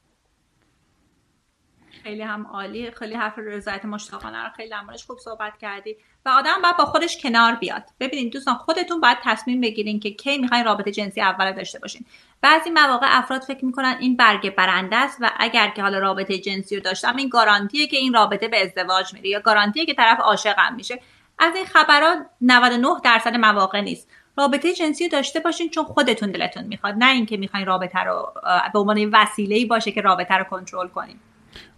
[2.05, 2.91] خیلی هم عالی.
[2.91, 5.97] خیلی حرف رضایت مشتاقانه رو خیلی درمانش خوب صحبت کردی.
[6.27, 7.83] و آدم باید با خودش کنار بیاد.
[8.01, 12.07] ببینید دوستان خودتون باید تصمیم بگیرین که کی می‌خواین رابطه جنسی اول داشته باشین.
[12.41, 16.77] بعضی مواقع افراد فکر می‌کنن این برگ برنده است و اگر که حالا رابطه جنسی
[16.77, 20.75] رو داشتم این گارانتیه که این رابطه به ازدواج میره یا گارانتیه که طرف عاشقم
[20.77, 21.01] میشه.
[21.39, 24.11] از این خبرات 99 درصد مواقع نیست.
[24.39, 28.33] رابطه جنسی داشته باشین چون خودتون دلتون می‌خواد نه اینکه می‌خواین رابطه رو
[28.73, 31.17] به عنوان وسیله باشه که رابطه رو کنترل کنین.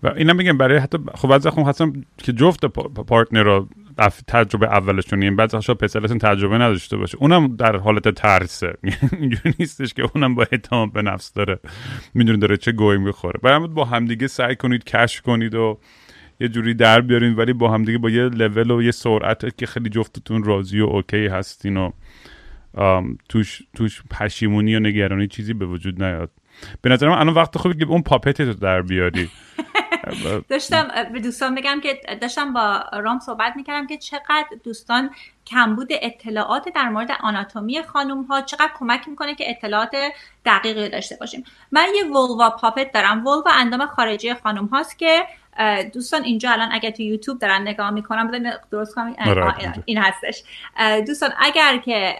[0.02, 3.68] و اینا میگم برای حتی خب بعضی خب هستم که جفت پارتنر رو
[4.26, 7.18] تجربه اولشون این بعضی شاید پسرشون تجربه نداشته باشه.
[7.20, 8.74] اونم در حالت ترسه.
[9.20, 11.58] اینجوری نیستش که اونم با اعتماد به نفس داره.
[12.14, 13.40] می‌دونه داره چه گویی می‌خوره.
[13.42, 15.78] برای با همدیگه سعی کنید کشف کنید و
[16.40, 19.88] یه جوری در بیارین ولی با همدیگه با یه لول و یه سرعت که خیلی
[19.88, 21.90] جفتتون راضی و اوکی هستین و
[23.28, 26.30] توش توش پشیمونی و نگرانی چیزی به وجود نیاد.
[26.82, 29.30] به نظر من الان وقت خوبی که اون پاپت رو در بیاری.
[30.48, 35.10] داشتم به دوستان بگم که داشتم با رام صحبت می‌کردم که چقدر دوستان
[35.46, 39.90] کمبود اطلاعات در مورد آناتومی خانم ها چقدر کمک می‌کنه که اطلاعات
[40.44, 41.44] دقیقی داشته باشیم.
[41.72, 43.26] من یه ولوا پاپت دارم.
[43.26, 45.26] ولوا اندام خارجی خانم هاست که
[45.94, 49.14] دوستان اینجا الان اگر تو یوتیوب دارن نگاه می‌کنم بذارین درست کنم.
[49.26, 50.42] آره، این هستش.
[51.06, 52.16] دوستان اگر که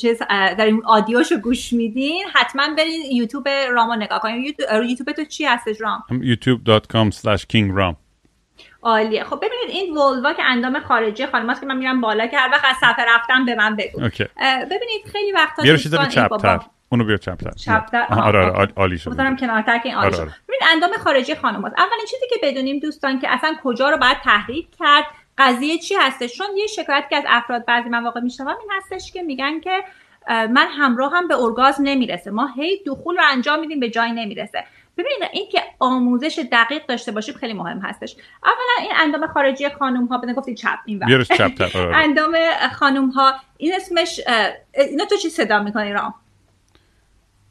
[0.00, 4.54] چیز در این آدیوشو گوش میدین حتما برین یوتیوب رامو نگاه کنین.
[4.70, 7.94] یوتیوب تو چی هستش رام؟ youtube.com slash kingram
[8.82, 9.24] عالیه.
[9.24, 12.64] خب ببینید این ولوا که اندام خارجی خانماست که من میرم بالا که هر وقت
[12.64, 14.00] از صفحه رفتم به من بگو.
[14.70, 16.08] ببینید خیلی وقتا دوستان
[16.88, 17.16] اونو بیا.
[17.16, 17.50] چپتر.
[17.50, 19.36] چپتر آره آره عالی شد کنار.
[19.36, 20.34] کنارتر که این عالی آره، آره.
[20.48, 21.74] ببین اندام خارجی خانم هست.
[21.78, 25.04] اولین چیزی که بدونیم دوستان که اصلا کجا رو باید تحریک کرد
[25.38, 29.22] قضیه چی هستش؟ چون یه شکایت که از افراد بعضی مواقع میشنوم این هستش که
[29.22, 29.84] میگن که
[30.28, 32.30] من همراه هم به ارگازم نمی‌رسه.
[32.30, 34.64] ما هی دخول رو انجام میدیم به جای نمی‌رسه.
[34.98, 38.16] ببینید این که آموزش دقیق داشته باشیم خیلی مهم هستش.
[38.44, 42.36] اولا این اندام خارجی خانم ها بدن گفتی چپ این آره، اندام
[42.72, 44.20] خانم ها این اسمش
[44.74, 46.14] اینا تو چی صدا می‌کنی رام؟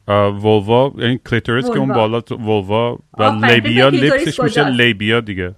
[0.08, 5.54] ولوا یعنی کلیتوریس که اون بالا vulva و labia lips ش میشه labia دیگه.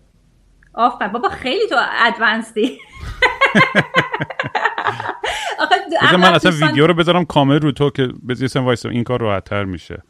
[0.75, 1.77] آفرین بابا خیلی تو
[2.07, 2.79] advanced ی
[6.19, 9.65] من اصلا ویدیو رو بذارم کامل رو تو که بذارم وایسا این کار راحت تر
[9.65, 10.03] میشه.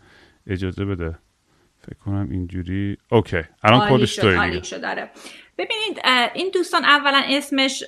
[0.47, 1.18] اجازه بده.
[1.89, 2.97] فکر کنم اینجوری.
[3.11, 3.43] OK.
[3.62, 4.16] الان کدش
[4.70, 5.11] شد آره.
[5.59, 6.01] ببینید
[6.34, 7.84] این دوستان اولا اسمش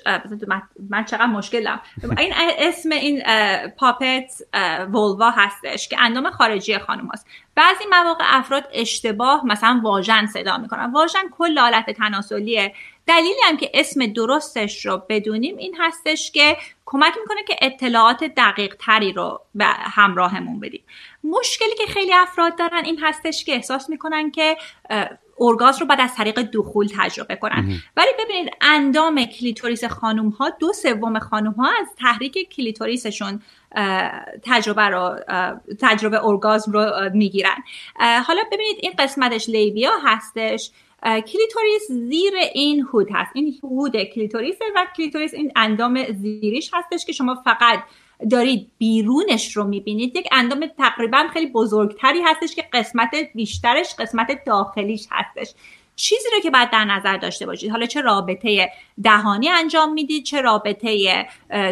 [0.89, 1.81] من چقدر مشکلم.
[2.17, 3.21] این اسم این
[3.77, 4.31] پاپت
[4.93, 10.91] ولوا هستش که اندام خارجی خانم هست بعضی مواقع افراد اشتباه مثلا واژن صدا می‌کنن.
[10.91, 12.73] واژن کل آلت تناسلیه.
[13.07, 18.75] دلیلی هم که اسم درستش رو بدونیم این هستش که کمک می‌کنه که اطلاعات دقیق
[18.79, 20.83] تری رو به همراهمون بدیم.
[21.23, 24.57] مشکلی که خیلی افراد دارن این هستش که احساس می‌کنن که
[25.39, 27.81] ارگاسم رو بعد از طریق دخول تجربه کنن.
[27.97, 33.41] ولی ببینید اندام کلیتوریس خانوم ها دو سوم خانوم ها از تحریک کلیتوریسشون
[34.43, 35.15] تجربه رو
[35.81, 37.63] تجربه ارگازم رو می‌گیرن.
[38.27, 40.71] حالا ببینید این قسمتش labia هستش.
[41.03, 43.31] کلیتوریس زیر این hood هست.
[43.33, 47.79] این hood کلیتوریس و کلیتوریس این اندام زیریش هستش که شما فقط
[48.29, 55.07] دارید بیرونش رو می‌بینید یک اندام تقریبا خیلی بزرگتری هستش که قسمت بیشترش قسمت داخلیش
[55.11, 55.53] هستش.
[55.95, 57.71] چیزی رو که باید در نظر داشته باشید.
[57.71, 58.71] حالا چه رابطه
[59.03, 61.25] دهانی انجام می‌دید چه رابطه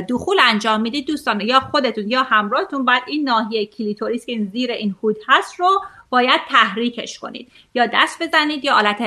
[0.10, 2.86] دخول انجام می‌دید دوستان یا خودتون یا همراهتون.
[2.86, 7.52] باید این ناحیه کلیتوریس که این زیر این هود هست رو باید تحریکش کنید.
[7.74, 8.97] یا دست بزنید یا آلت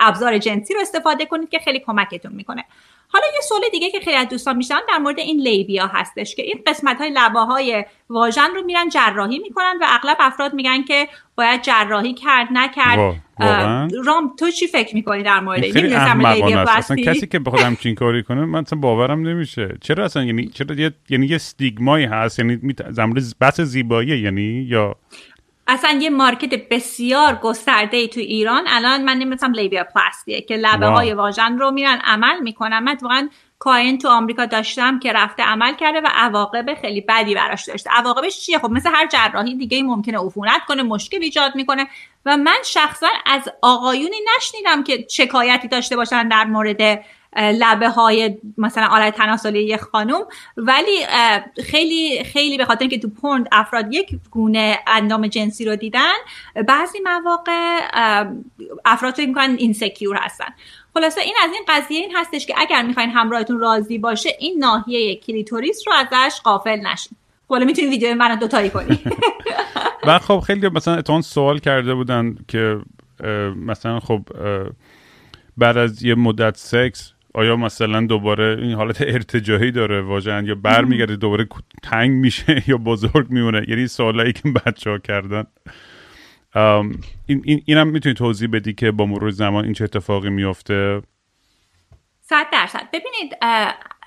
[0.00, 2.64] ابزار جنسی رو استفاده کنید که خیلی کمکتون می‌کنه.
[3.12, 6.42] حالا یه سوال دیگه که خیلی از دوستان میشن در مورد این لیبیا هستش که
[6.42, 11.08] این قسمت های لبه های واژن رو میرن جراحی می‌کنن و اغلب افراد میگن که
[11.34, 13.22] باید جراحی کرد نکرد.
[14.04, 18.22] رام تو چی فکر می‌کنی در مورد این خیلی اصلا کسی که بخواد همچین کاری
[18.22, 19.76] کنه من اصلا باورم نمیشه.
[19.80, 22.74] چرا اصلا؟ یعنی چرا یه یعنی یه استیگمایی هست؟ یعنی
[23.40, 24.96] بحث زیبایی یعنی یا
[25.70, 28.64] اصلا یه مارکت بسیار گسترده ای تو ایران.
[28.66, 32.78] الان من نمی‌دونم لیبیا پلاستیه که لبه های واژن رو میرن عمل می‌کنن.
[32.78, 37.64] من واقعا کاین تو آمریکا داشتم که رفته عمل کرده و عواقب خیلی بدی براش
[37.64, 37.90] داشته.
[37.90, 41.86] عواقبش چیه؟ خب مثل هر جراحی دیگه ممکنه عفونت کنه مشکل ایجاد می‌کنه.
[42.26, 47.04] و من شخصا از آقایونی نشنیدم که شکایتی داشته باشن در مورد
[47.36, 50.20] لبه های مثلا آلت تناسلی یک خانم
[50.56, 51.06] ولی
[51.64, 56.14] خیلی خیلی به خاطر اینکه تو پوند افراد یک گونه اندام جنسی رو دیدن
[56.68, 57.80] بعضی مواقع
[58.84, 60.48] افراد فکر می‌کنن insecure هستن.
[60.94, 65.16] خلاصه این از این قضیه این هستش که اگر می‌خواین همراهتون راضی باشه این ناحیه
[65.16, 67.16] کلیتوریس رو ازش غافل نشین.
[67.48, 68.98] حالا می‌تونی ویدیو منو دوتایی کنی.
[70.06, 72.78] و خب خیلی مثلا اتون سوال کرده بودن که
[73.56, 74.20] مثلا خب
[75.56, 81.16] بعد از یه مدت سکس آیا مثلا دوباره این حالت ارتجاعی داره واژن یا برمیگرده
[81.16, 81.48] دوباره
[81.82, 85.44] تنگ میشه یا بزرگ میمونه؟ یعنی سوالایی که بچه ها کردن
[87.26, 91.02] این, این اینم می‌تونی توضیح بدی که با مرور زمان این چه اتفاقی میفته
[92.20, 92.88] صد درصد.
[92.92, 93.36] ببینید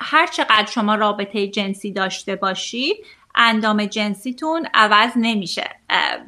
[0.01, 2.97] هر چقدر شما رابطه جنسی داشته باشید
[3.35, 5.69] اندام جنسیتون عوض نمیشه.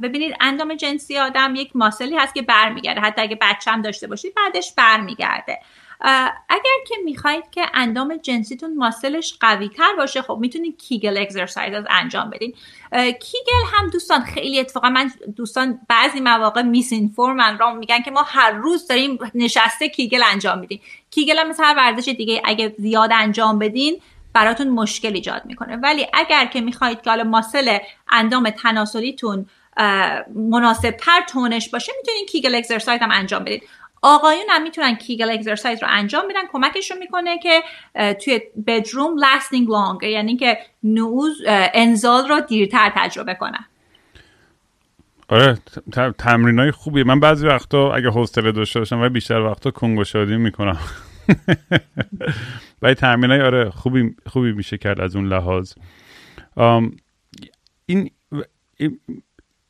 [0.03, 3.01] ببینید اندام جنسی آدم یک ماسلی هست که برمیگرده.
[3.01, 5.59] حتی اگه بچه هم داشته باشید بعدش برمیگرده.
[6.49, 12.29] اگر که می‌خواید که اندام جنسیتون ماسلش قوی تر باشه خب می‌تونید کیگل اکسرسایز انجام
[12.29, 12.53] بدین.
[12.91, 18.87] Kegel هم دوستان خیلی اتفاقا من دوستان بعضی مواقع misinformation میگن که ما هر روز
[18.87, 20.81] داریم نشسته Kegel انجام میدیم.
[21.11, 24.01] Kegel هم مثل هر ورزش دیگه اگه زیاد انجام بدین
[24.33, 25.75] براتون مشکل ایجاد می‌کنه.
[25.75, 27.77] ولی اگر که می‌خواهید که حالا muscle
[28.09, 29.45] اندام تناسلیتون
[30.35, 33.63] مناسب تر tone ش باشه می‌تونید Kegel exercise هم انجام بدید
[34.05, 37.63] آقایون هم می‌تونن Kegel exercise رو انجام بدن کمکشون می‌کنه که
[38.13, 43.65] توی بدروم لاستینگ لانگ یعنی که نوز انزال رو دیرتر تجربه کنن.
[45.27, 45.57] آره
[46.17, 47.03] تمرین های خوبیه.
[47.03, 50.77] من بعضی وقتا اگه حوصله داشته باشم و بیشتر وقتا کنگو شادی می‌کنم.
[52.81, 55.73] ولی تمرین های آره خوبی, خوبی میشه کرد از اون لحاظ.
[57.85, 58.11] این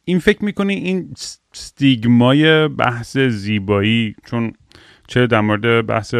[0.05, 1.09] این فکر می‌کنی این
[1.53, 4.53] ستیگمای بحث زیبایی چون
[5.07, 6.15] چه در مورد بحث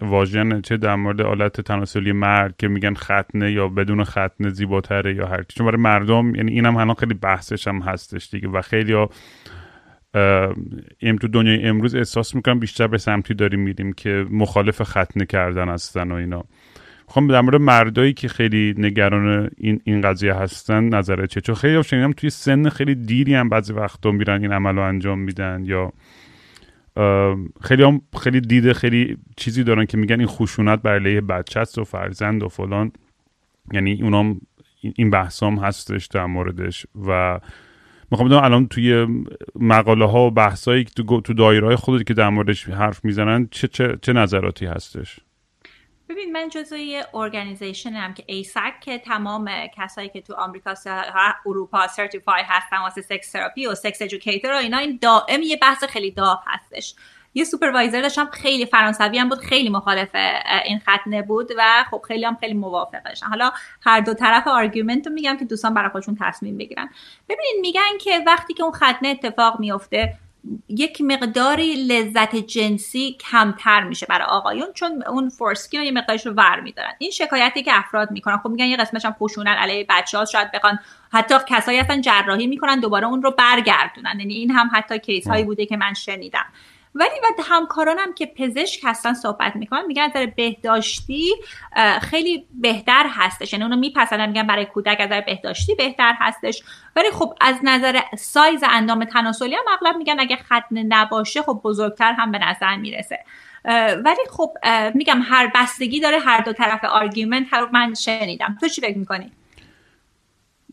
[0.00, 5.26] واژن چه در مورد آلت تناسلی مرد که میگن ختنه یا بدون ختنه زیباتره یا
[5.26, 8.94] هر چون برای مردم یعنی اینم هم خیلی بحثش هم هستش دیگه و خیلی
[11.02, 15.68] ام تو دنیای امروز احساس می‌کنم بیشتر به سمتی داریم میریم که مخالف ختنه کردن
[15.68, 16.44] هستن و اینا.
[17.06, 21.82] خب در مورد مردایی که خیلی نگران این این قضیه هستن نظرت چه چون خیلی
[21.82, 25.92] شنیدم توی سن خیلی دیری هم بعضی وقتا میرن این عمل رو انجام میدن یا
[27.60, 31.78] خیلی هم خیلی دیده خیلی چیزی دارن که میگن این خشونت بر علیه بچه است
[31.78, 32.92] و فرزند و فلان.
[33.72, 34.40] یعنی اونام
[34.80, 37.40] این بحثام هستش در موردش و
[38.10, 39.06] می‌خوام بدونم الان توی
[39.54, 43.98] مقاله ها و بحثایی تو دایره های خودت که در موردش حرف می‌زنن چه, چه,
[44.02, 45.20] چه نظراتی هستش؟
[46.08, 50.74] ببین من جزوی organization هم که AASECT که تمام کسایی که تو آمریکا
[51.46, 55.84] اروپا certified هستن واسه sex therapy و sex educator و اینا این دائم یه بحث
[55.84, 56.94] خیلی داغ هستش.
[57.34, 60.14] یه supervisor داشتم خیلی فرانسوی هم بود خیلی مخالف
[60.64, 63.52] این ختنه بود و خب خیلی هم خیلی موافقش حالا
[63.82, 66.90] هر دو طرف argument رو میگم که دوستان برای خودشون تصمیم بگیرن.
[67.28, 70.14] ببینید میگن که وقتی که اون ختنه اتفاق میفته
[70.68, 76.60] یک مقداری لذت جنسی کمتر میشه برای آقایون چون اون foreskin یه مقدارش رو ور
[76.60, 76.92] میدارن.
[76.98, 80.52] این شکایتی که افراد می‌کنن خب میگن یه قسمتش هم خشونت علیه بچه ها شاید
[80.52, 80.78] بخوان
[81.12, 84.16] حتی کسایی هستن جراحی می‌کنن دوباره اون رو برگردونن.
[84.18, 86.46] یعنی این هم حتی case هایی بوده که من شنیدم.
[86.94, 91.30] ولی و همکارانم که پزشک هستن صحبت می‌کنن میگن از بهداشتی
[92.02, 93.52] خیلی بهتر هستش.
[93.52, 96.62] یعنی اونو میپسندن میگن برای کودک از بهداشتی بهتر هستش.
[96.96, 102.12] ولی خب از نظر سایز اندام تناسلی هم اغلب میگن اگه ختنه نباشه خب بزرگتر
[102.12, 103.18] هم به نظر می‌رسه.
[104.04, 104.52] ولی خب
[104.94, 108.56] میگم هر بستگی داره هر دو طرف argument هر من شنیدم.
[108.60, 109.32] تو چی فکر می‌کنی؟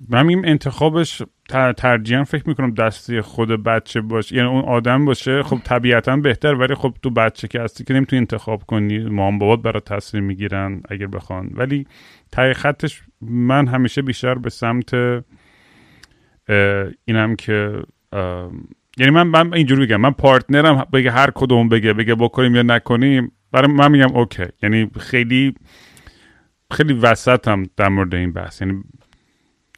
[0.10, 0.58] من این
[1.56, 6.54] انتخابش ترجیحاً فکر می‌کنم دستی خود بچه باشه یعنی اون آدم باشه خب طبیعتا بهتر
[6.54, 10.82] ولی خب تو بچه که هستی که نمی‌تونی انتخاب کنی مام بابات برای تصمیم می‌گیرن
[10.90, 11.50] اگر بخوان.
[11.54, 11.88] ولی
[12.32, 14.94] تای خطش من همیشه بیشتر به سمت
[17.06, 17.82] اینم که
[18.98, 22.62] یعنی من من اینجوری بگم من partner م بگه هر کدوم بگه بگه بکنیم یا
[22.62, 24.46] نکنیم برای من میگم اوکی.
[24.64, 25.54] یعنی خیلی
[26.72, 28.62] خیلی وسطم در مورد این بحث.
[28.62, 28.84] یعنی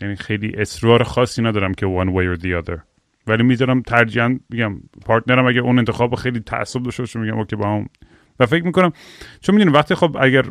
[0.03, 2.79] یعنی خیلی اصرار خاصی ندارم که one way or the other.
[3.27, 7.55] ولی می‌ذارم ترجیحاً میگم partner م اگر اون انتخاب خیلی تعصب داشته باشه میگم اوکی
[7.55, 7.89] با هم.
[8.39, 8.91] و فکر می‌کنم
[9.41, 10.45] چون می‌دونی وقتی خب اگر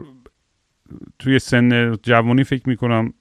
[1.19, 3.13] توی سن جوانی فکر می‌کنم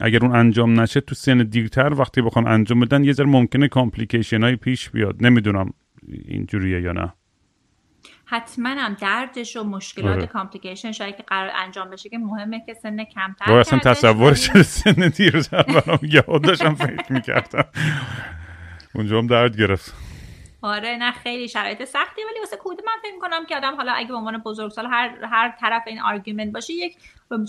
[0.00, 4.42] اگر اون انجام نشه تو سن دیرتر وقتی بخوان انجام بدن یه ذره ممکنه complication
[4.42, 5.16] های پیش بیاد.
[5.20, 5.70] نمی‌دونم
[6.08, 7.12] اینجوریه یا نه.
[8.30, 10.26] حتما هم دردش و مشکلات آره.
[10.26, 15.62] کامپلیکیشن شاید که قرار انجام بشه که مهمه که سن کمتر اصلا تصورش سن دیرتر
[15.62, 17.64] برام یاد داشتم فکر می‌کردم.
[18.94, 19.94] اونجا هم درد گرفت.
[20.62, 24.08] آره نه خیلی شرایط سختی ولی واسه کود من فکر می‌کنم که آدم حالا اگه
[24.08, 26.96] به عنوان بزرگسال هر هر طرف این آرگومنت باشه یک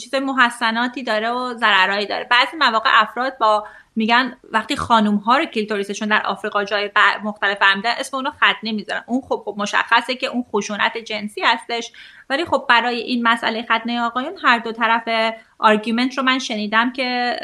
[0.02, 2.28] چیز محسناتی داره و ضررایی داره.
[2.32, 3.68] بعضی مواقع افراد با
[4.00, 6.92] میگن وقتی خانوم ها رو کلیتوریسشون در آفریقا جای
[7.24, 9.04] مختلف فهمیدن اسم اونو خط نمی‌ذارن.
[9.08, 11.92] اون خب, مشخصه که اون خشونت جنسی هستش.
[12.30, 17.36] ولی خب برای این مسئله ختنه آقایون هر دو طرف argument رو من شنیدم که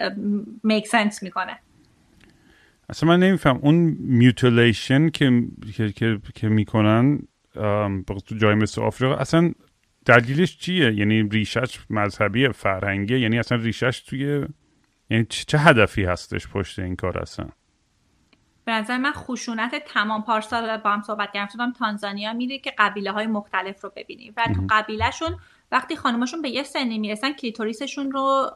[0.63, 1.59] make sense می‌کنه.
[2.89, 3.59] اصلا من نمیفهمم.
[3.61, 5.43] اون mutilation که
[5.77, 7.19] که, که, که می‌کنن
[8.27, 9.51] تو جای مثل آفریقا اصلا
[10.05, 14.45] دلیلش چیه؟ یعنی ریشش مذهبی فرهنگی یعنی اصلا ریشش توی
[15.09, 17.47] یعنی چه هدفی هستش پشت این کار اصلا؟
[18.65, 21.73] به نظر من خشونت تمام پارسال با هم صحبت کردم.
[21.73, 25.37] تانزانیا میری که قبیله های مختلف رو ببینی و تو قبیلهشون
[25.71, 28.51] وقتی خانومشون به یه سنی می‌رسن کلیتوریسشون رو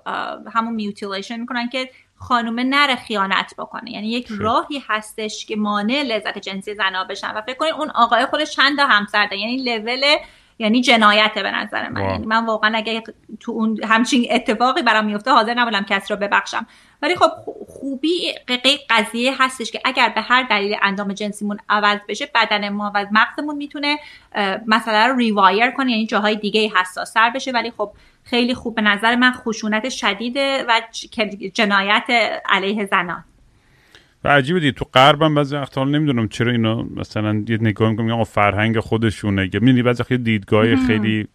[0.54, 3.92] همون میوتیلیشن می‌کنن که خانومه نره خیانت بکنه.
[3.92, 7.32] یعنی یک راهی هستش که مانع لذت جنسی زنا بشن.
[7.32, 10.16] و فکر کنید اون آقای خودش چند تا همسر یعنی لول
[10.60, 12.02] یعنی جنایت به نظر من.
[12.02, 13.04] یعنی من واقعا اگه
[13.40, 16.68] تو اون همچین اتفاقی برام میفته حاضر نبودم کسی رو ببخشم.
[17.02, 17.30] ولی خب
[17.68, 18.34] خوبی
[18.90, 23.56] قضیه هستش که اگر به هر دلیل اندام جنسیمون عوض بشه بدن ما و مغزمون
[23.56, 23.98] می‌تونه
[24.68, 27.52] مثلا رو ریوایر کنه یعنی جاهای دیگه حساس سر بشه.
[27.52, 27.92] ولی خب
[28.24, 30.82] خیلی خوب به نظر من خشونت شدیده و
[31.54, 32.06] جنایت
[32.46, 33.24] علیه زنان.
[34.24, 38.24] و عجیبه دیگه تو غربم بعضی وقتا نمی‌دونم چرا اینا مثلا یه نگاه می‌کنم میگم
[38.24, 41.28] فرهنگ خودشونه می‌بینی بعضی وقتا دیدگاه خیلی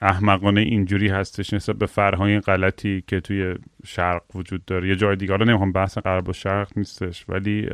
[0.00, 3.54] احمقانه اینجوری هستش نسبت به فرهنگ غلطی که توی
[3.86, 4.88] شرق وجود داره.
[4.88, 7.68] یه جای دیگه حالا نمی‌خوام بحث غرب و شرق نیستش ولی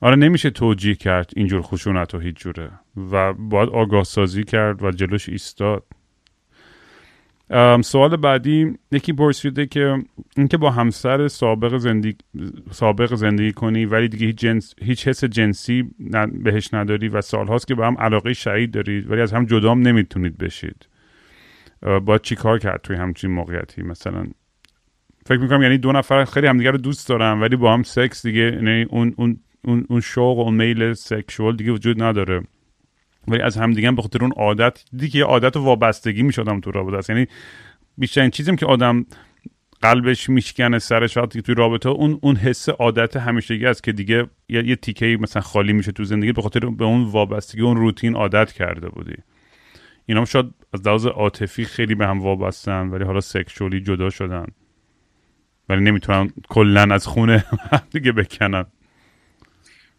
[0.00, 2.70] آره نمیشه توجیه کرد اینجور خشونت و هیچ جوره.
[3.10, 5.84] و باید آگاه سازی کرد و جلوش ایستاد.
[7.82, 10.04] سوال بعدی یکی پرسیده که
[10.36, 12.16] اینکه با همسر سابق زندگی
[12.70, 15.90] سابق زندگی کنی ولی دیگه هیچ, جنس، هیچ حس جنسی
[16.32, 20.38] بهش نداری و سالهاست که با هم علاقه شهید دارید ولی از هم جدام نمی‌تونید
[20.38, 20.88] بشید.
[22.04, 24.26] باید چی کار کرد توی همچین موقعیتی مثلا؟
[25.26, 28.40] فکر می‌کنم یعنی دو نفر خیلی همدیگه رو دوست دارن ولی با هم سکس دیگه
[28.40, 32.42] یعنی اون اون اون, اون شوق و اون میل سکشوال دیگه وجود نداره.
[33.28, 37.10] ولی از همدیگه به خاطر اون عادت دیگه عادت و وابستگی می‌شدم تو رابطه است
[37.10, 37.26] یعنی
[37.98, 39.06] بیشترین چیزی که آدم
[39.82, 44.68] قلبش میشکنه سرش وقتی توی رابطه اون اون حس عادت همیشگی است که دیگه یه,
[44.68, 48.52] یه تیکه مثلا خالی میشه تو زندگی به خاطر به اون وابستگی اون روتین عادت
[48.52, 49.16] کرده بودی.
[50.06, 54.46] اینا هم شاید از لحاظ عاطفی خیلی به هم وابستن ولی حالا سکشولی جدا شدن.
[55.68, 57.44] ولی نمی‌تونن کلا از خونه
[57.92, 58.64] دیگه بکنن.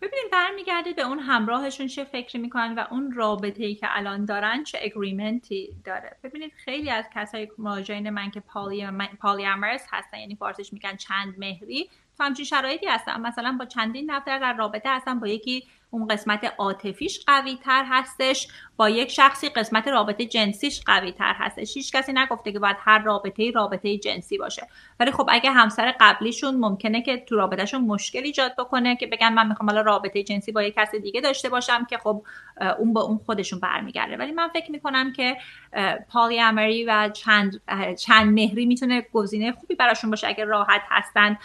[0.01, 4.63] ببینید برمیگرده به اون همراهشون چه فکری می‌کنن و اون رابطه ای که الان دارن
[4.63, 6.17] چه اگریمنتی داره.
[6.23, 8.87] ببینید خیلی از کسای مراجعین من که پالی,
[9.21, 13.21] پالی هستن یعنی فارسیش میگن چند مهری تو همچین شرایطی هستن.
[13.21, 18.47] مثلا با چندین نفر در رابطه هستن با یکی اون قسمت عاطفیش قوی تر هستش.
[18.77, 21.77] با یک شخصی قسمت رابطه جنسیش قوی تر هستش.
[21.77, 24.67] هیچ کسی نگفته که باید هر رابطه رابطه جنسی باشه.
[24.99, 29.47] ولی خب اگه همسر قبلیشون ممکنه که تو رابطهشون مشکل ایجاد بکنه که بگن من
[29.47, 32.23] می‌خوام حالا رابطه جنسی با یک کس دیگه داشته باشم که خب
[32.79, 34.17] اون با اون خودشون برمیگرده.
[34.17, 35.37] ولی من فکر می‌کنم که
[36.09, 37.61] پالی امری و چند
[37.99, 41.37] چند مهری می‌تونه گزینه خوبی براشون باشه اگه راحت هستن.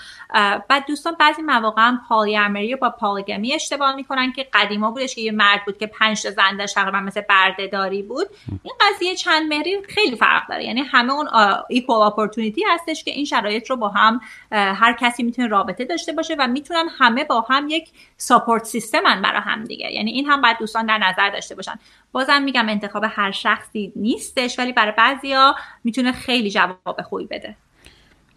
[0.69, 5.21] بعد دوستان بعضی مواقع هم پالی امری با پالیگمی اشتباه می‌کنن که قدیما بودش که
[5.21, 8.27] یه مرد بود که پنج تا زن داشت تقریبا مثل بردهداری بود.
[8.63, 10.65] این قضیه چند مهری خیلی فرق داره.
[10.65, 11.29] یعنی همه اون
[11.69, 14.21] ایکوال اپورتونیتی هستش که این شرایط رو با هم
[14.53, 19.41] هر کسی می‌تونه رابطه داشته باشه و می‌تونن همه با هم یک ساپورت سیستمن برای
[19.41, 19.93] هم دیگه.
[19.93, 21.75] یعنی این هم باید دوستان در نظر داشته باشن.
[22.13, 25.55] بازم میگم انتخاب هر شخصی نیستش ولی برای بعضیا
[25.85, 27.57] می‌تونه خیلی جواب خوبی بده.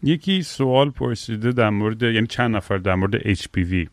[0.04, 3.88] یکی سوال پرسیده در مورد یعنی چند نفر در مورد HPV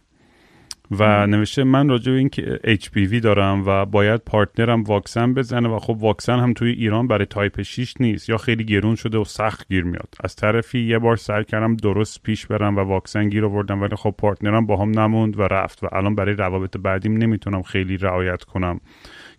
[0.98, 5.78] و نوشته من راجع به اینکه HPV دارم و باید partner م واکسن بزنه و
[5.78, 8.28] خب واکسن هم توی ایران برای تایپ 6 نیست.
[8.28, 10.14] یا خیلی گرون شده و سخت گیر میاد.
[10.24, 14.14] از طرفی یه بار سعی کردم درست پیش برم و واکسن گیر آوردم ولی خب
[14.18, 18.44] partner م با هم نموند و رفت و الان برای روابط بعدیم نمی‌تونم خیلی رعایت
[18.44, 18.80] کنم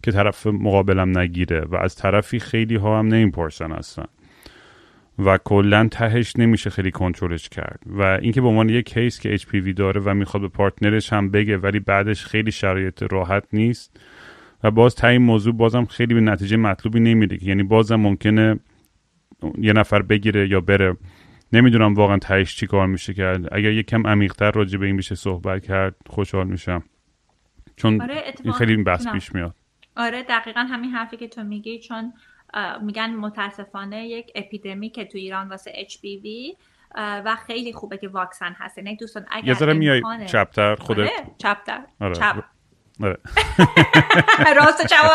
[0.03, 4.05] که طرف مقابلم نگیره و از طرفی خیلی ها هم نمی‌پرسن اصلا.
[5.19, 7.79] و کلا تهش نمیشه خیلی کنترلش کرد.
[7.85, 11.57] و اینکه به عنوان یک کیس که HPV داره و می‌خواد به پارتنرش هم بگه
[11.57, 13.99] ولی بعدش خیلی شرایط راحت نیست.
[14.63, 18.59] و باز تا این موضوع بازم خیلی به نتیجه مطلوبی نمیده یعنی بازم ممکنه
[19.57, 20.97] یه نفر بگیره یا بره.
[21.53, 23.53] نمی‌دونم واقعا تهش چی کار میشه کرد.
[23.53, 26.83] اگر یه کم عمیقتر راجع به این میشه صحبت کرد خوشحال میشم.
[27.75, 29.55] چون آره این خیلی بحث پیش میاد.
[29.97, 32.13] آره دقیقا همین حرفی که تو میگی چون
[32.81, 36.55] میگن متاسفانه یک اپیدمی تو ایران واسه HPV
[36.95, 38.77] و خیلی خوبه که واکسن هست.
[38.77, 40.99] یعنی دوستان اگر یه ذره میای چپتر خودت.
[40.99, 41.81] آره چپتر.
[42.01, 42.15] آره.
[42.15, 42.43] چپ.
[43.03, 43.17] آره.
[44.57, 45.05] راست چپ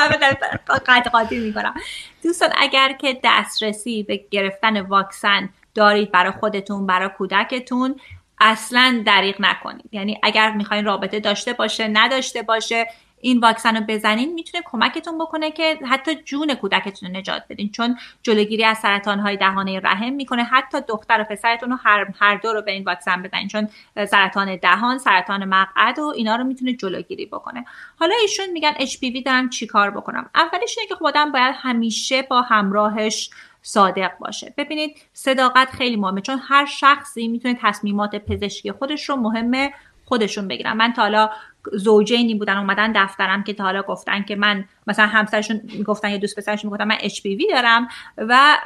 [0.86, 1.74] قطع قاطی می‌کنم
[2.22, 8.00] دوستان اگر که دسترسی به گرفتن واکسن دارید برای خودتون برای کودکتون
[8.40, 9.88] اصلا دریغ نکنید.
[9.92, 12.86] یعنی اگر می‌خواین رابطه داشته باشه نداشته باشه
[13.20, 17.70] این واکسن رو بزنین می‌تونه کمکتون بکنه که حتی جون کودکتون رو نجات بدین.
[17.70, 20.44] چون جلوگیری از سرطان های دهانه رحم می‌کنه.
[20.44, 23.48] حتی دختر و پسرتون رو هر, هر دو رو به این واکسن بزنین.
[23.48, 23.68] چون
[24.10, 27.64] سرطان دهان سرطان مقعد و اینا رو می‌تونه جلوگیری بکنه.
[27.98, 33.30] حالا ایشون میگن HPV دارم چیکار بکنم؟ اولش اینه که خودم باید همیشه با همراهش
[33.62, 34.54] صادق باشه.
[34.56, 36.20] ببینید صداقت خیلی مهمه.
[36.20, 39.72] چون هر شخصی می‌تونه تصمیمات پزشکی خودش رو مهمه
[40.04, 40.72] خودشون بگیرن.
[40.72, 41.30] من تا حالا
[41.72, 46.36] زوجینی بودن اومدن دفترم که تا حالا گفتن که من مثلا همسرشون می‌گفتن یا دوست
[46.38, 47.20] پسرشون می‌گفتن من HPV
[47.52, 48.56] دارم و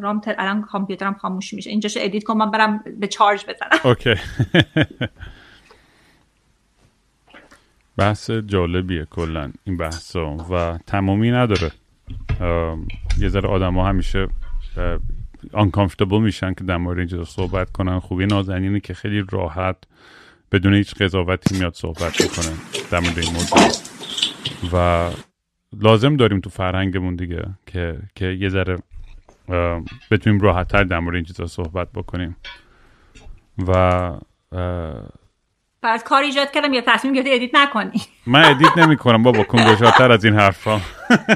[0.00, 1.70] رام الان کامپیوترم خاموش میشه.
[1.70, 3.80] اینجاش edit کنم من برم به charge بزنم.
[3.84, 4.14] اوکی.
[7.96, 11.70] بحث جالبیه کلا این بحث و تمامی نداره.
[13.18, 14.28] یه ذره آدم ها همیشه
[15.52, 17.98] uncomfortable میشن که در مورد اینجا صحبت کنن.
[17.98, 19.76] خوبی نازنینه که خیلی راحت
[20.52, 22.56] بدون هیچ قضاوتی میاد صحبت می‌کنه
[22.90, 23.58] در مورد این موضوع.
[24.72, 25.10] و
[25.80, 28.78] لازم داریم تو فرهنگمون دیگه که که یه ذره
[30.10, 32.36] بتونیم راحت تر در مورد این چیزا صحبت بکنیم.
[33.58, 34.12] و
[35.82, 38.02] بعد کار ایجاد کردم یا تصمیم گرفتی ادیت نکنی.
[38.26, 40.80] من edit نمی کنم بابا کنگوشاتر از این حرفا.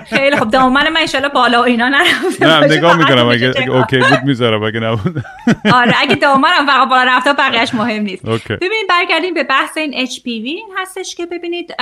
[0.06, 3.98] خیلی خب دامن من انشالله بالا و اینا نرفته نه نگاه می‌کنم اگه, اگه اوکی
[3.98, 5.24] بود می‌ذارم اگه نبود.
[5.80, 8.26] آره اگه دامنم فقط بالا رفته بقیهش مهم نیست.
[8.26, 11.74] ببینید برگردیم به بحث این HPV این هستش که ببینید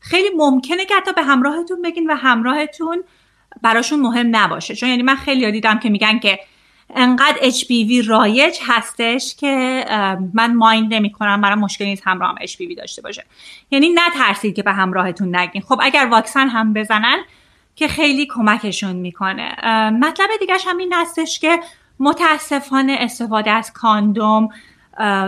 [0.00, 3.04] خیلی ممکنه که حتی به همراهتون بگین و همراهتون
[3.62, 4.74] براشون مهم نباشه.
[4.74, 6.38] چون یعنی من خیلی دیدم که میگن که
[6.94, 9.84] انقدر HPV رایج هستش که
[10.34, 13.24] من مایند نمی کنم برای مشکلی نیست همراه هم HPV داشته باشه.
[13.70, 15.62] یعنی نترسید که به همراهتون نگین.
[15.62, 17.18] خب اگر واکسن هم بزنن
[17.76, 19.48] که خیلی کمکشون می‌کنه.
[19.90, 21.60] مطلب دیگرش هم این هستش که
[22.00, 24.48] متاسفانه استفاده از کاندوم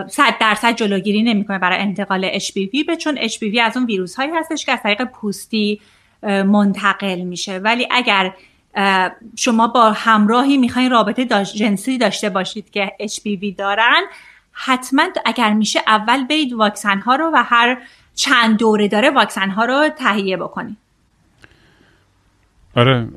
[0.08, 4.66] صد درصد جلوگیری نمی‌کنه برای انتقال HPV به چون HPV از اون ویروس هایی هستش
[4.66, 5.80] که از طریق پوستی
[6.22, 7.58] منتقل میشه.
[7.58, 8.32] ولی اگر
[9.36, 14.02] شما با همراهی می‌خواین رابطه جنسی داشته باشید که HPV دارن.
[14.52, 17.82] حتما اگر میشه اول برید واکسن ها رو و هر
[18.14, 20.76] چند دوره داره واکسن ها رو تهیه بکنید.
[22.76, 23.08] آره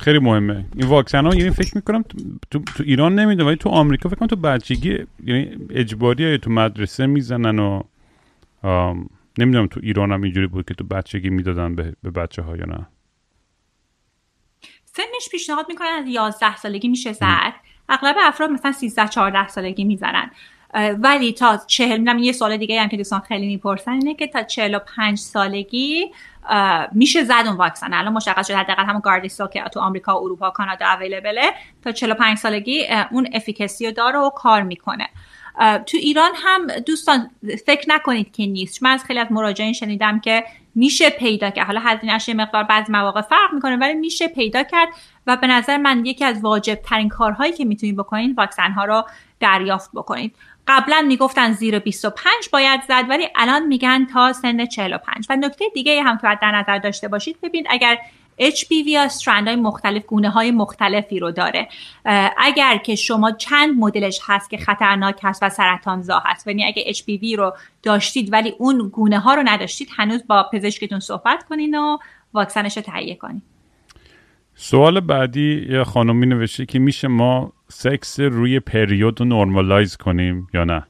[0.00, 0.64] خیلی مهمه.
[0.76, 2.04] این واکسن ها یعنی فکر می‌کنم
[2.50, 7.06] تو, تو ایران نمیده ولی تو آمریکا فکر کنم تو بچگی یعنی اجباری تو مدرسه
[7.06, 7.82] می‌زنن و
[9.38, 12.64] نمی‌دونم تو ایران هم اینجوری بود که تو بچگی می‌دادن به, به بچه ها یا
[12.64, 12.86] نه.
[14.96, 17.52] سنش پیشنهاد می‌کنن از 11 سالگی میشه زد.
[17.88, 20.30] اغلب افراد مثلا 13 14 سالگی می‌زنن.
[20.98, 24.42] ولی تا چهل می‌دونم یه سال دیگه هم که دوستان خیلی می‌پرسن اینه که تا
[24.42, 26.10] 45 سالگی
[26.92, 30.50] میشه زد اون واکسن؟ الان مشخص شده حداقل همون گاردیسو که تو آمریکا و اروپا
[30.50, 31.52] کانادا اویلیبله.
[31.84, 35.08] تا 45 سالگی اون افیکسی رو داره و کار می‌کنه.
[35.86, 37.30] تو ایران هم دوستان
[37.66, 38.82] فکر نکنید که نیست.
[38.82, 40.44] من از خیلی از مراجعین شنیدم که
[40.74, 41.66] میشه پیدا کرد.
[41.66, 44.88] حالا هزینهش یه مقدار بعض مواقع فرق می‌کنه ولی میشه پیدا کرد
[45.26, 49.04] و به نظر من یکی از واجب ترین کارهایی که می‌تونید بکنید واکسن ها رو
[49.40, 50.36] دریافت بکنید.
[50.68, 56.02] قبلا می‌گفتن زیر 25 باید زد ولی الان میگن تا سن 45 و نکته دیگه
[56.02, 57.98] هم که باید در نظر داشته باشید ببینید اگر
[58.40, 61.68] HPV استرند های مختلف گونه های مختلفی رو داره.
[62.38, 66.92] اگر که شما چند مدلش هست که خطرناک هست و سرطان زا هست یعنی اگه
[66.92, 71.98] HPV رو داشتید ولی اون گونه ها رو نداشتید هنوز با پزشکتون صحبت کنین و
[72.34, 73.42] واکسنش رو تهیه کنین.
[74.54, 80.64] سوال بعدی یه خانمی نوشته که میشه ما سکس روی پریود رو normalize کنیم یا
[80.64, 80.86] نه؟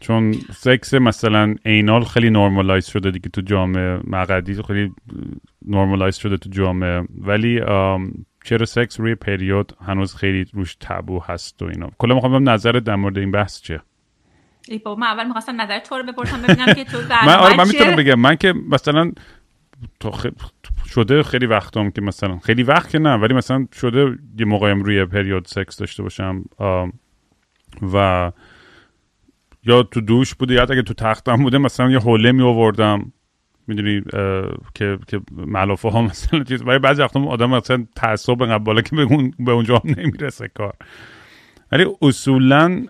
[0.00, 4.92] چون سکس مثلا anal خیلی normalize شده دیگه تو جامعه مقدی خیلی
[5.66, 7.04] normalize شده تو جامعه.
[7.20, 7.60] ولی
[8.44, 12.96] چرا سکس روی پریود هنوز خیلی روش taboo هست و اینا؟ کلا می‌خوام نظرت در
[12.96, 13.80] مورد این بحث چیه؟
[14.68, 17.68] ای بابا من اول می‌خواستم نظر تو رو بپرسم ببینم که تو من آره من
[17.68, 18.14] می‌تونم بگم.
[18.14, 19.12] من که مثلا
[20.00, 20.12] تو
[20.86, 25.04] شده خیلی وقتام که مثلا خیلی وقت که نه ولی مثلا شده یه موقعیم روی
[25.04, 26.44] پریود سکس داشته باشم.
[27.92, 28.32] و
[29.66, 33.12] یا تو دوش بوده یا اگه تو تختم بوده مثلا یه حوله می آوردم
[33.66, 34.02] می‌دونی
[34.74, 36.62] که که ملافه ها مثلا چیز.
[36.62, 40.48] برای بعضی وقتا آدم مثلا تعصب انقدر بالا که به, اون به اونجا هم نمی‌رسه
[40.48, 40.74] کار.
[41.72, 42.86] ولی اصولا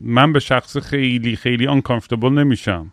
[0.00, 2.92] من به شخص خیلی خیلی uncomfortable نمیشم.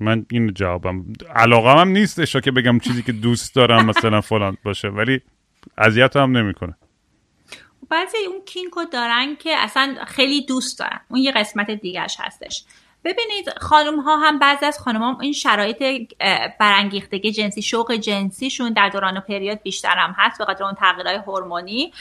[0.00, 1.04] من این جوابم
[1.34, 4.88] علاقه هم نیستش که بگم چیزی که دوست دارم مثلا فلان باشه.
[4.88, 5.20] ولی
[5.78, 6.76] اذیت هم نمی‌کنه.
[7.88, 11.00] بعضی اون کینکو دارن که اصلا خیلی دوست دارن.
[11.08, 12.64] اون یه قسمت دیگرش هستش.
[13.04, 15.82] ببینید خانم ها هم بعضی از خانم ها این شرایط
[16.60, 21.16] برانگیختگی جنسی شوق جنسیشون در دوران و پریود بیشتر هم هست به خاطر اون تغییرهای
[21.16, 21.92] هورمونی.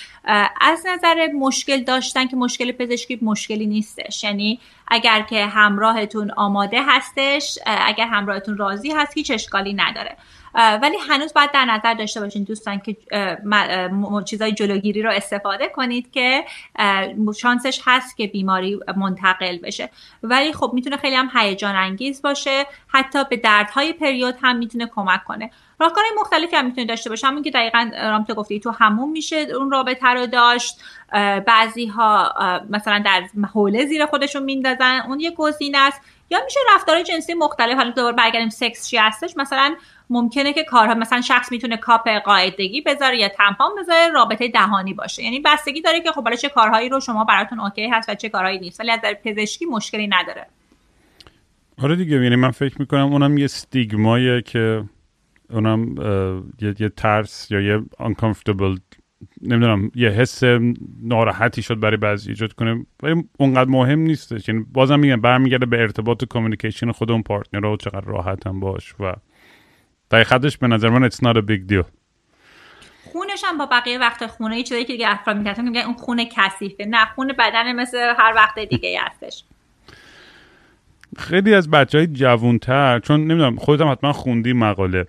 [0.62, 4.24] از نظر مشکل داشتن که مشکل پزشکی مشکلی نیستش.
[4.24, 10.18] یعنی اگر که همراهتون آماده هستش اگر همراهتون راضی هست هیچ اشکالی نداره.
[10.56, 12.98] ولی هنوز باید در نظر داشته باشین دوستان که
[14.26, 16.46] چیزای جلوگیری رو استفاده کنید که
[17.40, 19.90] شانسش هست که بیماری منتقل بشه.
[20.24, 22.66] ولی خب می‌تونه خیلی هم هیجان انگیز باشه.
[22.88, 25.52] حتی به دردهای پریود هم می‌تونه کمک کنه.
[25.80, 27.28] راهکارهای مختلفی هم می‌تونه داشته باشه.
[27.28, 30.82] همون که دقیقا رامتا گفتی تو همون میشه اون رابطه رو داشت.
[31.48, 32.34] بعضی ها
[32.70, 33.24] مثلا در
[33.54, 35.02] حوله زیر خودشون میندازن.
[35.08, 36.02] اون یه گزینه است.
[36.30, 39.76] یا میشه رفتار جنسی مختلف حالا دوباره برگردیم سکس چی هستش مثلا
[40.10, 45.24] ممکنه که کارها مثلا شخص می‌تونه کاپ قاعدگی بذاره یا تمپان بذاره رابطه دهانی باشه.
[45.24, 48.30] یعنی بستگی داره که خب برای چه کارهایی رو شما براتون اوکی هست و چه
[48.30, 50.48] کارهایی نیست ولی از پزشکی مشکلی نداره.
[51.84, 54.84] آره دیگه یعنی من فکر می‌کنم اونم یه استیگمایه که
[55.50, 55.96] اونم
[56.62, 58.89] یه, یه ترس یا یه uncomfortable
[59.42, 60.44] نمی‌دونم یه حس
[61.04, 65.82] ناراحتی شد برای بعضی ایجاد کنه ولی اونقدر مهم نیستش یعنی بازم میگم برمیگرده به
[65.82, 69.14] ارتباط و کامیکیشن خود اون پارتنر و چقدر راحت هم باش و
[70.12, 71.86] دقیقتش به نظر من it's not a big deal.
[73.04, 76.30] خونش هم با بقیه وقت خونه یه چیزایی که دیگه افراد میگن میگن اون خونه
[76.32, 79.44] کثیفه نه خون بدن مثل هر وقت دیگه هستش.
[81.18, 85.06] خیلی از بچه های جوونتر چون نمی‌دونم خودم حتما خوندی مقاله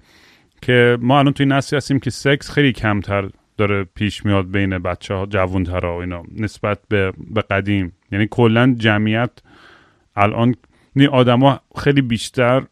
[0.63, 3.29] که ما الان توی نسلی هستیم که سکس خیلی کمتر
[3.61, 6.23] داره پیش میاد بین بچه ها جوون و اینا.
[6.39, 7.93] نسبت به, به قدیم.
[8.13, 9.31] یعنی کلا جمعیت
[10.17, 10.55] الان
[11.13, 12.63] آدما خیلی بیشتر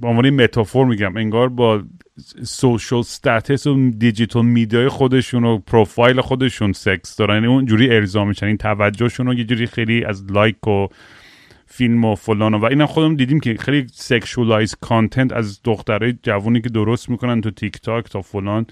[0.00, 1.16] به عنوان metaphor میگم.
[1.16, 1.82] انگار با
[2.42, 7.34] social status و digital media ی خودشون و پروفایل خودشون سکس دارن.
[7.34, 8.46] یعنی اونجوری ارضا میشن.
[8.46, 10.86] این توجهشون رو یه جوری خیلی از like و
[11.66, 16.68] فیلم و فلان و اینا خودمون دیدیم که خیلی sexualize content از دخترای جوونی که
[16.68, 18.66] درست می‌کنن تو تیک تاک تا فلان.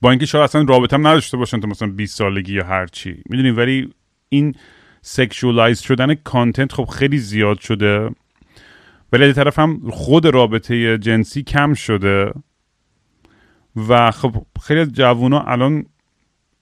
[0.00, 3.22] با اینکه شاید اصلا رابطه هم نداشته باشن تا مثلا 20 سالگی یا هر چی.
[3.30, 3.94] می‌دونیم ولی
[4.28, 4.54] این
[5.02, 8.10] sexualize شدن content خب خیلی زیاد شده.
[9.12, 12.32] ولی از طرف هم خود رابطه جنسی کم شده.
[13.88, 15.86] و خب خیلی از جوونا الان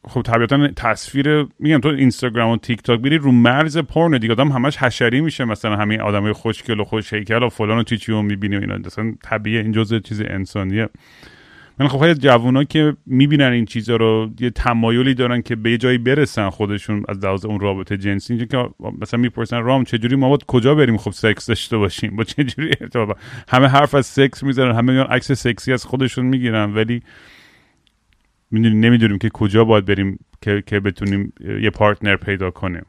[0.09, 4.33] خب طبیعتا تصویر میگم تو اینستاگرام و تیک تاک بیری رو مرز پرن دیگه.
[4.33, 7.99] آدم همش حشری میشه مثلا همین آدمای خوشگل و خوش هیکل و فلان و چی
[7.99, 8.75] چی می‌بینی و اینا.
[8.75, 10.89] اصلا طبیعه این جزء چیز انسانیه.
[11.79, 15.99] من خب خیلی جوونا که می‌بینن این چیزا رو یه تمایلی دارن که به جایی
[15.99, 18.33] برسن خودشون از لحاظ اون رابطه جنسی.
[18.33, 22.25] اینجا که مثلا می‌پرسن رام چجوری ما باید کجا بریم خب سکس داشته باشیم؟ با
[22.25, 22.73] چجوری
[23.49, 26.75] همه حرف از سکس می‌زنن همه میان عکس سکسی از خودشون می‌گیرن.
[26.75, 27.03] ولی
[28.51, 32.87] می‌دونیم نمی‌دونیم که کجا باید بریم که, که بتونیم یه partner پیدا کنیم.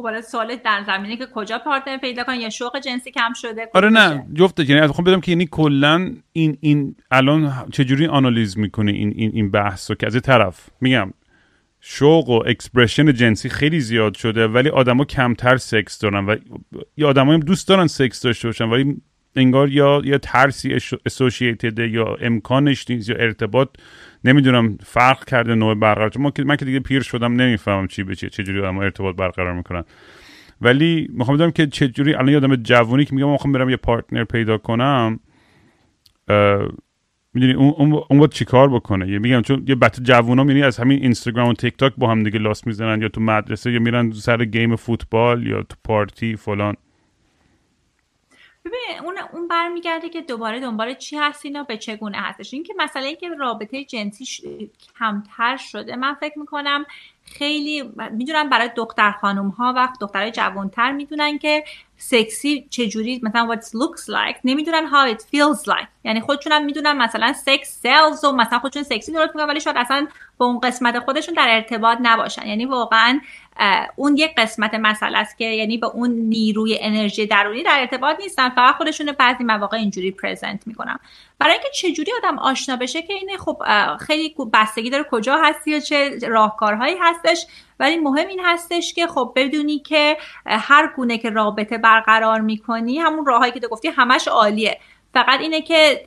[0.00, 3.68] خب حالا سوال در زمینه که کجا partner پیدا کنیم یا شوق جنسی کم شده؟
[3.74, 8.92] آره نه جفته یعنی خب بدم که یعنی کلا این این الان چجوری آنالیز می‌کنه
[8.92, 11.12] این این این بحث که از طرف میگم
[11.80, 16.36] شوق و expression جنسی خیلی زیاد شده ولی آدما کمتر سکس دارن و
[16.96, 18.96] یا آدمایی هم دوست دارن سکس داشته باشن ولی
[19.36, 23.68] انگار یا یا ترسی associated یا امکانش نیست یا ارتباط
[24.24, 28.28] نمی‌دونم فرق کرده نوع برقرار ما من که دیگه پیر شدم نمی‌فهمم چی به چه
[28.28, 29.84] چجوری آدم ارتباط برقرار می‌کنن.
[30.60, 34.58] ولی می‌خوام بدونم که چجوری الان یادم جوونی که میگم می‌خوام برم یه partner پیدا
[34.58, 35.20] کنم
[37.34, 41.02] می‌دونی اون اون, باید چیکار بکنه؟ یه میگم چون یه بچه جوونا می‌بینی از همین
[41.02, 44.44] اینستاگرام و تیک تاک با هم دیگه لاس می‌زنن یا تو مدرسه یا میرن سر
[44.44, 46.74] game فوتبال یا تو پارتی فلان.
[48.64, 52.54] ببین اون اون برمیگرده که دوباره دنبال چی هستین و به چگونه هستش.
[52.54, 56.86] این که مسئله ای که رابطه جنسی کمتر شده من فکر می‌کنم
[57.24, 61.64] خیلی می‌دونم برای دختر خانم ها و دخترای جوانتر می‌دونن که
[62.02, 65.86] سکسی چجوری مثلا what it looks like نمی‌دونن how it feels like.
[66.04, 69.76] یعنی خودشون هم می‌دونن مثلا سکس سلز و مثلا خودشون سکسی درست می‌کنن ولی شاید
[69.76, 70.06] اصلا
[70.38, 72.46] با اون قسمت خودشون در ارتباط نباشن.
[72.46, 73.20] یعنی واقعا
[73.96, 78.48] اون یک قسمت مسئله است که یعنی به اون نیروی انرژی درونی در ارتباط نیستن.
[78.48, 80.98] فقط خودشون بعضی مواقع اینجوری پرزنت می‌کنن.
[81.38, 83.62] برای اینکه چجوری آدم آشنا بشه که اینه خب
[84.00, 87.46] خیلی بستگی داره کجا هستی و چه راهکارهایی هستش.
[87.80, 90.16] ولی مهم این هستش که خب بدونی که
[90.46, 94.78] هر گونه که رابطه برقرار می‌کنی همون راههایی که تو گفتی همش عالیه.
[95.14, 96.06] فقط اینه که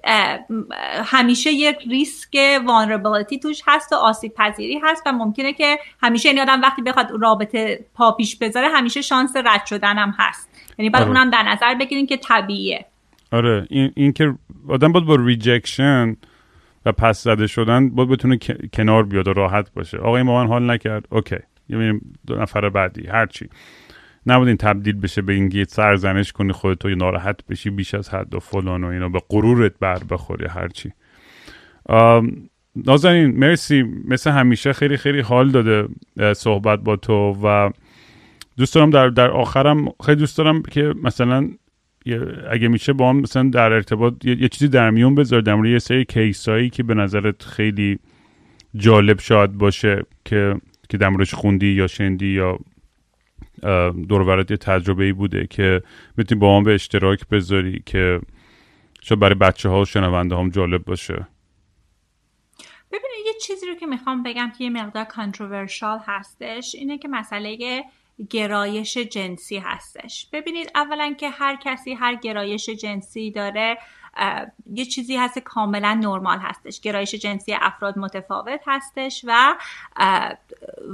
[1.06, 6.40] همیشه یک ریسک وانربلیتی توش هست و آسیب پذیری هست و ممکنه که همیشه این
[6.40, 10.50] آدم وقتی بخواد رابطه پا پیش بذاره همیشه شانس رد شدن هم هست.
[10.80, 11.12] یعنی باید آره.
[11.12, 12.86] اونم در نظر بگیرین که طبیعیه.
[13.32, 13.68] آره.
[13.70, 14.34] این, این که
[14.70, 16.18] آدم باید با rejection
[16.86, 18.38] و پس زده شدن باید بتونه
[18.74, 19.98] کنار بیاد و راحت باشه.
[19.98, 21.06] آقا این با من حال نکرد.
[21.12, 21.38] okay.
[21.70, 23.50] یه دو نفر بعدی هرچی
[24.26, 28.36] نباید این تبدیل بشه به این guilt سرزنش کنی خودتو ناراحت بشی بیش از حد
[28.36, 30.92] و فلان و اینا به غرورت بر بخوری هرچی
[32.76, 33.84] نازنین مرسی.
[34.08, 35.88] مثل همیشه خیلی خیلی حال داده
[36.34, 37.72] صحبت با تو و
[38.58, 41.50] دوست دارم در, در آخرم خیلی دوست دارم که مثلا
[42.50, 45.80] اگه میشه با هم مثلا در ارتباط یه, چیزی در میون بذار در مورد یه
[45.80, 48.00] سری کیسایی که به نظرت خیلی
[48.76, 50.56] جالب شاید باشه که
[50.90, 52.60] که در موردش خوندی یا شندی یا
[54.10, 55.84] دور یه تجربه ای بوده که
[56.18, 58.22] می‌تونی با هم به اشتراک بذاری که
[59.02, 61.28] شاید برای بچه ها و شنونده هم جالب باشه.
[62.92, 67.84] ببینید یه چیزی رو که می‌خوام بگم که یه مقدار کانتروورشال هستش اینه که مسئله
[68.30, 70.30] گرایش جنسی هستش.
[70.34, 73.78] ببینید اولا که هر کسی هر گرایش جنسی داره
[74.74, 76.82] یه چیزی هست کاملا نرمال هستش.
[76.82, 79.56] گرایش جنسی افراد متفاوت هستش و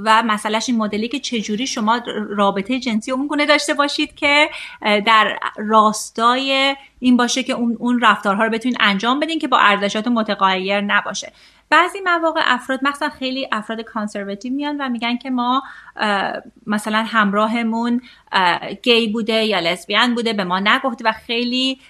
[0.04, 4.50] و مسئلهش این مدلی که چجوری شما رابطه جنسی اون گونه داشته باشید که
[4.80, 10.08] در راستای این باشه که اون, اون رفتارها رو بتونید انجام بدین که با ارزشات
[10.08, 11.32] متغیر نباشه.
[11.70, 15.62] بعضی مواقع افراد مثلا خیلی افراد conservative میان و میگن که ما
[16.66, 18.00] مثلا همراهمون
[18.82, 21.80] گی بوده یا لسبیان بوده به ما نگفته و خیلی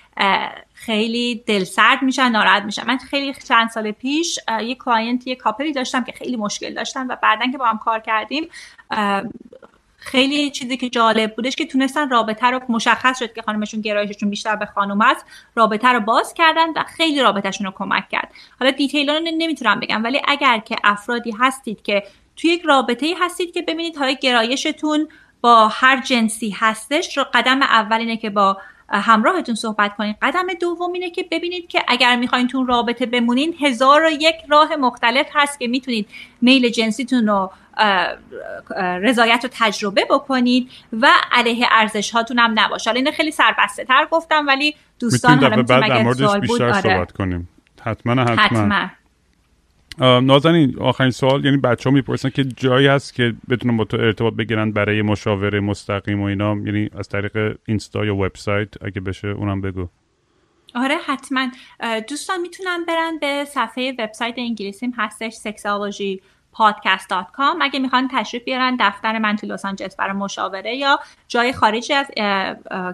[0.75, 2.87] خیلی دلسرد میشن ناراحت میشن.
[2.87, 7.07] من خیلی چند سال پیش یه client یه couple ی داشتم که خیلی مشکل داشتن
[7.07, 8.49] و بعدا که با هم کار کردیم
[9.97, 14.57] خیلی چیزی که جالب بودش که تونستن رابطه رو مشخص شد که خانمشون گرایششون بیشتر
[14.57, 18.33] به خانم است رابطه رو باز کردن و خیلی رابطهشون رو کمک کرد.
[18.61, 22.03] حالا دیتیل رو نمی‌تونم بگم ولی اگر که افرادی هستید که
[22.37, 25.09] توی یک رابطه هستید که ببینید های گرایشتون
[25.41, 28.59] با هر جنسی هستش رو قدم اول اینه که با
[28.91, 34.04] همراهتون صحبت کنید قدم دوم اینه که ببینید که اگر می‌خواین تون رابطه بمونین هزار
[34.04, 36.08] و یک راه مختلف هست که می‌تونید
[36.42, 37.50] میل جنسیتون رو
[38.79, 44.46] رضایت رو تجربه بکنید و علیه ارزش هاتون هم نباشه حالا خیلی سربسته تر گفتم
[44.46, 46.80] ولی دوستان حالا می‌تونیم اگر سوال بود آره.
[46.80, 47.49] صحبت کنیم
[47.84, 48.88] حتما حتما, حتما.
[50.01, 51.45] نازنین آخرین سوال.
[51.45, 55.61] یعنی بچه ها می‌پرسن که جایی هست که بتونن با تو ارتباط بگیرن برای مشاوره
[55.61, 56.57] مستقیم و اینا.
[56.64, 59.89] یعنی از طریق اینستا یا وبسایت اگه بشه اونم بگو.
[60.75, 61.49] آره حتما.
[62.09, 66.21] دوستان می‌تونن برن به صفحه وبسایت انگلیسیم هستش sexology
[66.55, 71.95] podcast.com اگه می‌خوان تشریف بیارن دفتر من تو لس آنجلس برای مشاوره یا جای خارجی
[71.95, 72.07] از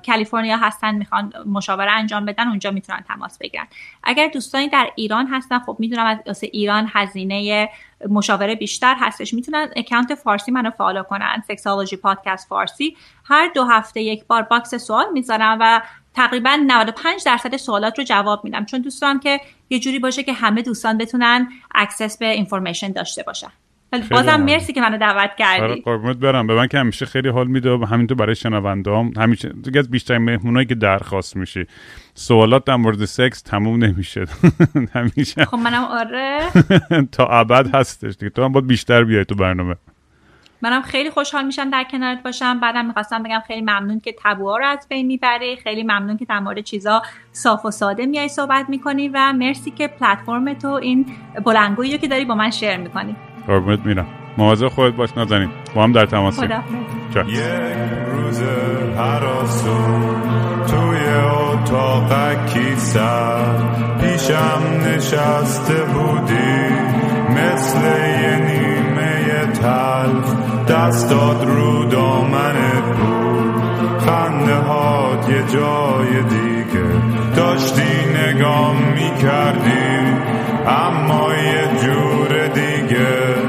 [0.06, 3.66] کالیفرنیا هستن می‌خوان مشاوره انجام بدن اونجا می‌تونن تماس بگیرن.
[4.02, 7.70] اگر دوستانی در ایران هستن خب می‌دونم از ایران هزینه
[8.08, 9.34] مشاوره بیشتر هستش.
[9.34, 12.96] می‌تونن اکانت فارسی منو follow کنن Sexology Podcast فارسی.
[13.24, 15.82] هر دو هفته یک بار box سوال می‌ذارم و
[16.16, 18.64] تقریبا 95 درصد سوالات رو جواب میدم.
[18.64, 19.40] چون دوست دارم که
[19.70, 23.50] یه جوری باشه که همه دوستان بتونن access به information داشته باشن.
[24.10, 25.62] بازم مرسی که منو دعوت کردی.
[25.62, 26.46] آره، قربونت برم.
[26.46, 30.18] به من که همیشه خیلی حال میده و همینطور برای شنوندهام همیشه دیگه از بیشتر
[30.18, 31.66] مهمونایی که درخواست میشی.
[32.14, 34.24] سوالات در مورد سکس تموم نمیشه.
[34.94, 35.44] همیشه.
[35.44, 36.40] خب منم آره.
[37.12, 38.30] تا ابد هستش دیگه.
[38.30, 39.76] تو هم باید بیشتر بیای تو برنامه.
[40.66, 42.60] منم خیلی خوشحال میشم در کنارت باشم.
[42.60, 45.56] بعدم می‌خواستم بگم خیلی ممنون که تبوها رو از بین می‌بری.
[45.56, 47.02] خیلی ممنون که در مورد چیزا
[47.32, 51.06] صاف و ساده میای صحبت می‌کنی و مرسی که پلتفرم تو این
[51.44, 53.16] بلنگویی رو که داری با من شیر می‌کنی.
[53.46, 54.06] قربونت میرم.
[54.38, 56.52] مواظب خودت باش نزنیم با هم در تماس یک
[58.12, 58.42] روز
[60.66, 63.54] توی اتاقکی سر
[64.00, 66.68] پیشم نشسته بودی
[67.30, 67.78] مثل
[68.22, 70.45] یه نیمه تلخ.
[70.68, 76.86] دستاد رو دامنت بود خنده هات یه جای دیگه.
[77.36, 79.86] داشتی نگام می‌کردی
[80.66, 83.45] اما یه جور دیگه.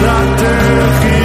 [0.00, 1.15] یک